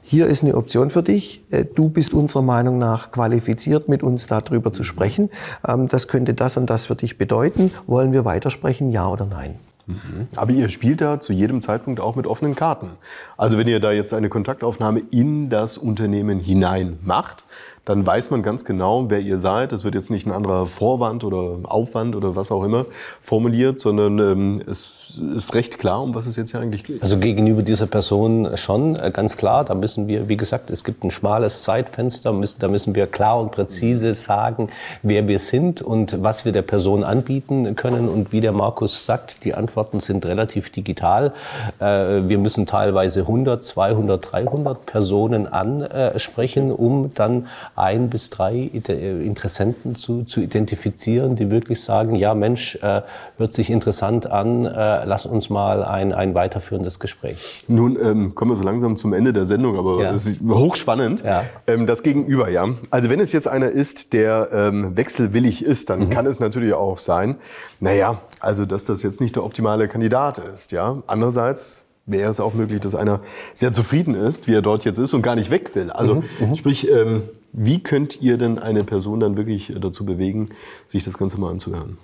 hier 0.02 0.26
ist 0.26 0.42
eine 0.42 0.56
Option 0.56 0.90
für 0.90 1.04
dich. 1.04 1.44
Äh, 1.52 1.66
du 1.66 1.90
bist 1.90 2.12
unserer 2.12 2.42
Meinung 2.42 2.80
nach 2.80 3.12
qualifiziert, 3.12 3.88
mit 3.88 4.02
uns 4.02 4.26
darüber 4.26 4.74
zu 4.74 4.84
sprechen. 4.84 5.30
Ähm, 5.68 5.88
das 5.90 6.08
könnte 6.08 6.34
das 6.34 6.58
und 6.58 6.72
das 6.72 6.88
für 6.88 6.96
dich 6.96 7.20
bedeuten. 7.20 7.70
Wollen 7.86 8.14
wir 8.14 8.26
weitersprechen, 8.26 8.90
ja 8.90 9.08
oder 9.08 9.28
nein? 9.28 9.60
Mhm. 9.88 10.28
Aber 10.36 10.52
ihr 10.52 10.70
spielt 10.70 11.02
da 11.02 11.20
zu 11.20 11.34
jedem 11.34 11.62
Zeitpunkt 11.62 12.00
auch 12.00 12.16
mit 12.16 12.28
offenen 12.28 12.56
Karten. 12.56 12.92
Also 13.38 13.58
wenn 13.58 13.68
ihr 13.68 13.80
da 13.80 13.92
jetzt 13.92 14.14
eine 14.14 14.30
Kontaktaufnahme 14.30 15.02
in 15.12 15.50
das 15.50 15.78
Unternehmen 15.78 16.40
hinein 16.40 17.00
macht, 17.04 17.46
dann 17.86 18.06
weiß 18.06 18.32
man 18.32 18.42
ganz 18.42 18.66
genau, 18.66 19.10
wer 19.10 19.20
ihr 19.20 19.38
seid. 19.38 19.72
Es 19.72 19.84
wird 19.84 19.94
jetzt 19.94 20.10
nicht 20.10 20.26
ein 20.26 20.32
anderer 20.32 20.66
Vorwand 20.66 21.24
oder 21.24 21.60
Aufwand 21.64 22.16
oder 22.16 22.36
was 22.36 22.52
auch 22.52 22.64
immer 22.64 22.86
formuliert, 23.22 23.80
sondern 23.80 24.18
ähm, 24.18 24.62
es 24.68 25.20
ist 25.36 25.54
recht 25.54 25.78
klar, 25.78 26.02
um 26.02 26.16
was 26.16 26.26
es 26.26 26.36
jetzt 26.36 26.52
hier 26.52 26.60
eigentlich 26.60 26.84
geht. 26.84 27.04
Also 27.04 27.18
gegenüber 27.20 27.62
dieser 27.62 27.86
Person 27.86 28.58
schon 28.58 28.96
äh, 28.96 29.12
ganz 29.12 29.38
klar. 29.38 29.64
Da 29.64 29.76
müssen 29.76 30.08
wir, 30.08 30.28
wie 30.28 30.36
gesagt, 30.36 30.72
es 30.72 30.84
gibt 30.84 31.04
ein 31.04 31.12
schmales 31.12 31.62
Zeitfenster. 31.62 32.34
Müssen, 32.34 32.60
da 32.60 32.68
müssen 32.68 32.96
wir 32.96 33.06
klar 33.06 33.40
und 33.40 33.52
präzise 33.52 34.16
sagen, 34.16 34.70
wer 35.04 35.28
wir 35.28 35.38
sind 35.38 35.84
und 35.84 36.24
was 36.24 36.44
wir 36.44 36.52
der 36.52 36.64
Person 36.64 37.04
anbieten 37.04 37.76
können. 37.76 38.10
Und 38.10 38.32
wie 38.32 38.42
der 38.42 38.52
Markus 38.52 39.06
sagt, 39.06 39.46
die 39.46 39.54
Antworten 39.54 40.00
sind 40.00 40.26
relativ 40.26 40.72
digital. 40.72 41.34
Äh, 41.80 41.86
wir 42.28 42.40
müssen 42.40 42.66
teilweise 42.66 43.22
100, 43.22 43.64
200, 43.64 44.32
300 44.32 44.86
Personen 44.88 45.48
ansprechen, 45.48 46.72
um 46.72 47.14
dann 47.14 47.48
ein 47.76 48.10
bis 48.10 48.30
drei 48.30 48.56
Interessenten 48.56 49.96
zu, 49.96 50.24
zu 50.24 50.42
identifizieren, 50.42 51.36
die 51.36 51.52
wirklich 51.52 51.82
sagen, 51.82 52.16
ja 52.16 52.34
Mensch, 52.34 52.76
äh, 52.82 53.02
hört 53.38 53.54
sich 53.54 53.70
interessant 53.70 54.32
an, 54.32 54.66
äh, 54.66 55.06
lass 55.06 55.26
uns 55.26 55.50
mal 55.50 55.84
ein, 55.84 56.14
ein 56.14 56.34
weiterführendes 56.34 57.00
Gespräch. 57.00 57.64
Nun 57.68 57.98
ähm, 58.02 58.36
kommen 58.36 58.52
wir 58.52 58.58
so 58.58 58.64
langsam 58.64 58.98
zum 58.98 59.14
Ende 59.14 59.34
der 59.34 59.46
Sendung, 59.46 59.78
aber 59.78 60.02
ja. 60.02 60.12
es 60.14 60.26
ist 60.26 60.42
hochspannend. 60.42 61.24
Ja. 61.24 61.44
Ähm, 61.68 61.86
das 61.86 62.04
Gegenüber, 62.04 62.50
ja. 62.50 62.68
Also 62.90 63.10
wenn 63.10 63.20
es 63.20 63.32
jetzt 63.34 63.48
einer 63.48 63.70
ist, 63.70 64.14
der 64.14 64.50
ähm, 64.52 64.96
wechselwillig 64.96 65.64
ist, 65.64 65.90
dann 65.90 66.06
mhm. 66.06 66.10
kann 66.10 66.26
es 66.26 66.40
natürlich 66.40 66.74
auch 66.74 66.98
sein, 66.98 67.36
naja, 67.80 68.20
also 68.40 68.66
dass 68.66 68.86
das 68.86 69.04
jetzt 69.04 69.20
nicht 69.20 69.36
der 69.36 69.44
optimale 69.44 69.88
Kandidat 69.88 70.40
ist, 70.40 70.72
ja. 70.72 71.04
Andererseits 71.08 71.85
wäre 72.06 72.30
es 72.30 72.40
auch 72.40 72.54
möglich, 72.54 72.82
dass 72.82 72.96
einer 72.96 73.22
sehr 73.54 73.74
zufrieden 73.74 74.16
ist, 74.16 74.48
wie 74.48 74.54
er 74.54 74.62
dort 74.62 74.86
jetzt 74.86 75.00
ist 75.00 75.14
und 75.14 75.22
gar 75.22 75.36
nicht 75.36 75.50
weg 75.50 75.76
will. 75.76 75.90
Also 75.92 76.16
mhm, 76.16 76.24
mhm. 76.40 76.56
sprich, 76.56 76.90
ähm, 76.90 77.24
wie 77.52 77.80
könnt 77.80 78.22
ihr 78.22 78.38
denn 78.38 78.60
eine 78.60 78.84
Person 78.84 79.20
dann 79.20 79.38
wirklich 79.38 79.74
dazu 79.80 80.06
bewegen, 80.06 80.50
sich 80.88 81.04
das 81.04 81.18
Ganze 81.18 81.40
mal 81.40 81.52
anzuhören? 81.52 81.98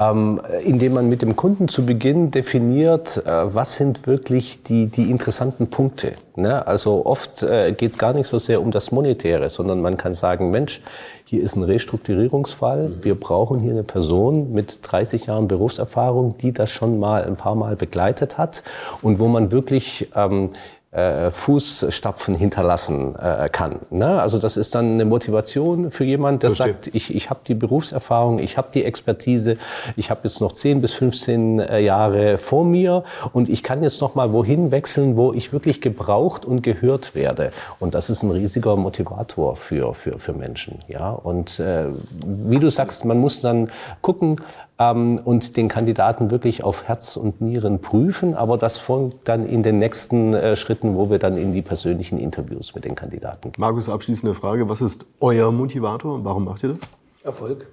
Ähm, 0.00 0.40
indem 0.64 0.94
man 0.94 1.08
mit 1.10 1.20
dem 1.20 1.36
Kunden 1.36 1.68
zu 1.68 1.84
Beginn 1.84 2.30
definiert, 2.30 3.18
äh, 3.18 3.54
was 3.54 3.76
sind 3.76 4.06
wirklich 4.06 4.62
die, 4.62 4.86
die 4.86 5.10
interessanten 5.10 5.68
Punkte. 5.68 6.14
Ne? 6.36 6.66
Also 6.66 7.04
oft 7.04 7.42
äh, 7.42 7.72
geht 7.72 7.90
es 7.90 7.98
gar 7.98 8.14
nicht 8.14 8.26
so 8.26 8.38
sehr 8.38 8.62
um 8.62 8.70
das 8.70 8.92
Monetäre, 8.92 9.50
sondern 9.50 9.82
man 9.82 9.98
kann 9.98 10.14
sagen, 10.14 10.50
Mensch, 10.50 10.80
hier 11.26 11.42
ist 11.42 11.56
ein 11.56 11.64
Restrukturierungsfall. 11.64 12.88
Mhm. 12.88 13.04
Wir 13.04 13.14
brauchen 13.14 13.60
hier 13.60 13.72
eine 13.72 13.84
Person 13.84 14.52
mit 14.52 14.78
30 14.82 15.26
Jahren 15.26 15.48
Berufserfahrung, 15.48 16.38
die 16.38 16.52
das 16.52 16.70
schon 16.70 16.98
mal 16.98 17.24
ein 17.24 17.36
paar 17.36 17.54
Mal 17.54 17.76
begleitet 17.76 18.38
hat 18.38 18.62
und 19.02 19.18
wo 19.18 19.28
man 19.28 19.52
wirklich 19.52 20.08
ähm, 20.16 20.50
äh, 20.92 21.30
Fußstapfen 21.30 22.34
hinterlassen 22.34 23.14
äh, 23.14 23.48
kann. 23.48 23.80
Ne? 23.90 24.20
Also 24.20 24.38
das 24.38 24.56
ist 24.56 24.74
dann 24.74 24.94
eine 24.94 25.04
Motivation 25.04 25.92
für 25.92 26.04
jemand, 26.04 26.42
der 26.42 26.50
Verstehe. 26.50 26.72
sagt, 26.72 26.90
ich, 26.94 27.14
ich 27.14 27.30
habe 27.30 27.40
die 27.46 27.54
Berufserfahrung, 27.54 28.40
ich 28.40 28.56
habe 28.56 28.68
die 28.74 28.84
Expertise, 28.84 29.56
ich 29.96 30.10
habe 30.10 30.22
jetzt 30.24 30.40
noch 30.40 30.52
10 30.52 30.80
bis 30.80 30.92
15 30.92 31.60
äh, 31.60 31.78
Jahre 31.78 32.38
vor 32.38 32.64
mir 32.64 33.04
und 33.32 33.48
ich 33.48 33.62
kann 33.62 33.84
jetzt 33.84 34.00
noch 34.00 34.16
mal 34.16 34.32
wohin 34.32 34.72
wechseln, 34.72 35.16
wo 35.16 35.32
ich 35.32 35.52
wirklich 35.52 35.80
gebraucht 35.80 36.44
und 36.44 36.62
gehört 36.62 37.14
werde. 37.14 37.52
Und 37.78 37.94
das 37.94 38.10
ist 38.10 38.24
ein 38.24 38.32
riesiger 38.32 38.74
Motivator 38.74 39.54
für, 39.54 39.94
für, 39.94 40.18
für 40.18 40.32
Menschen. 40.32 40.80
Ja? 40.88 41.10
Und 41.10 41.60
äh, 41.60 41.84
wie 42.24 42.58
du 42.58 42.68
sagst, 42.68 43.04
man 43.04 43.18
muss 43.18 43.40
dann 43.40 43.70
gucken, 44.00 44.40
ähm, 44.80 45.20
und 45.22 45.56
den 45.56 45.68
Kandidaten 45.68 46.30
wirklich 46.32 46.64
auf 46.64 46.84
Herz 46.84 47.16
und 47.16 47.40
Nieren 47.40 47.80
prüfen. 47.80 48.34
Aber 48.34 48.56
das 48.56 48.78
folgt 48.78 49.28
dann 49.28 49.46
in 49.46 49.62
den 49.62 49.78
nächsten 49.78 50.34
äh, 50.34 50.56
Schritten, 50.56 50.96
wo 50.96 51.10
wir 51.10 51.18
dann 51.18 51.36
in 51.36 51.52
die 51.52 51.62
persönlichen 51.62 52.18
Interviews 52.18 52.74
mit 52.74 52.84
den 52.84 52.96
Kandidaten 52.96 53.52
gehen. 53.52 53.60
Markus, 53.60 53.88
abschließende 53.88 54.34
Frage. 54.34 54.68
Was 54.68 54.80
ist 54.80 55.04
euer 55.20 55.52
Motivator 55.52 56.14
und 56.14 56.24
warum 56.24 56.46
macht 56.46 56.62
ihr 56.64 56.70
das? 56.70 56.78
Erfolg. 57.22 57.66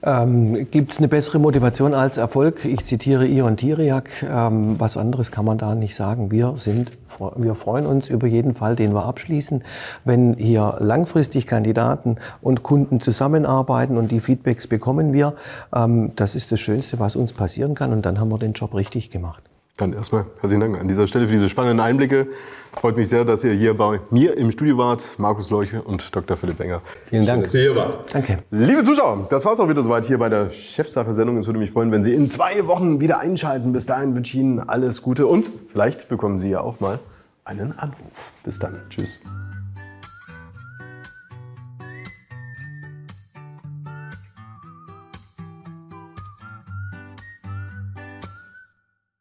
Ähm, 0.00 0.70
Gibt 0.70 0.92
es 0.92 0.98
eine 0.98 1.08
bessere 1.08 1.40
Motivation 1.40 1.92
als 1.92 2.18
Erfolg? 2.18 2.64
Ich 2.64 2.86
zitiere 2.86 3.26
Ion 3.26 3.56
Tiriak. 3.56 4.22
Ähm, 4.22 4.78
was 4.78 4.96
anderes 4.96 5.32
kann 5.32 5.44
man 5.44 5.58
da 5.58 5.74
nicht 5.74 5.96
sagen. 5.96 6.30
Wir 6.30 6.54
sind, 6.56 6.92
wir 7.36 7.56
freuen 7.56 7.84
uns 7.84 8.08
über 8.08 8.28
jeden 8.28 8.54
Fall, 8.54 8.76
den 8.76 8.94
wir 8.94 9.04
abschließen. 9.06 9.64
Wenn 10.04 10.34
hier 10.34 10.76
langfristig 10.78 11.48
Kandidaten 11.48 12.16
und 12.40 12.62
Kunden 12.62 13.00
zusammenarbeiten 13.00 13.96
und 13.96 14.12
die 14.12 14.20
Feedbacks 14.20 14.68
bekommen 14.68 15.12
wir, 15.12 15.34
ähm, 15.74 16.12
das 16.14 16.36
ist 16.36 16.52
das 16.52 16.60
Schönste, 16.60 17.00
was 17.00 17.16
uns 17.16 17.32
passieren 17.32 17.74
kann. 17.74 17.92
Und 17.92 18.06
dann 18.06 18.20
haben 18.20 18.28
wir 18.28 18.38
den 18.38 18.52
Job 18.52 18.74
richtig 18.74 19.10
gemacht. 19.10 19.47
Dann 19.78 19.92
erstmal 19.92 20.26
herzlichen 20.40 20.60
Dank 20.60 20.80
an 20.80 20.88
dieser 20.88 21.06
Stelle 21.06 21.26
für 21.26 21.32
diese 21.32 21.48
spannenden 21.48 21.78
Einblicke. 21.78 22.26
Freut 22.72 22.96
mich 22.96 23.08
sehr, 23.08 23.24
dass 23.24 23.44
ihr 23.44 23.52
hier 23.52 23.74
bei 23.74 24.00
mir 24.10 24.36
im 24.36 24.50
Studio 24.50 24.76
wart. 24.76 25.04
Markus 25.18 25.50
Leuche 25.50 25.82
und 25.82 26.14
Dr. 26.14 26.36
Philipp 26.36 26.58
Wenger. 26.58 26.82
Vielen 27.06 27.24
Dank. 27.24 27.44
dass 27.44 27.54
ihr 27.54 27.60
hier 27.60 27.76
wart. 27.76 28.12
Danke. 28.12 28.38
Liebe 28.50 28.82
Zuschauer, 28.82 29.28
das 29.30 29.44
war 29.44 29.52
es 29.52 29.60
auch 29.60 29.68
wieder 29.68 29.84
soweit 29.84 30.04
hier 30.04 30.18
bei 30.18 30.28
der 30.28 30.50
Chefsache-Sendung. 30.50 31.38
Es 31.38 31.46
würde 31.46 31.60
mich 31.60 31.70
freuen, 31.70 31.92
wenn 31.92 32.02
Sie 32.02 32.12
in 32.12 32.28
zwei 32.28 32.66
Wochen 32.66 32.98
wieder 32.98 33.20
einschalten. 33.20 33.72
Bis 33.72 33.86
dahin 33.86 34.16
wünsche 34.16 34.36
ich 34.36 34.42
Ihnen 34.42 34.58
alles 34.58 35.00
Gute 35.00 35.28
und 35.28 35.48
vielleicht 35.70 36.08
bekommen 36.08 36.40
Sie 36.40 36.50
ja 36.50 36.60
auch 36.60 36.80
mal 36.80 36.98
einen 37.44 37.78
Anruf. 37.78 38.32
Bis 38.42 38.58
dann. 38.58 38.80
Tschüss. 38.90 39.20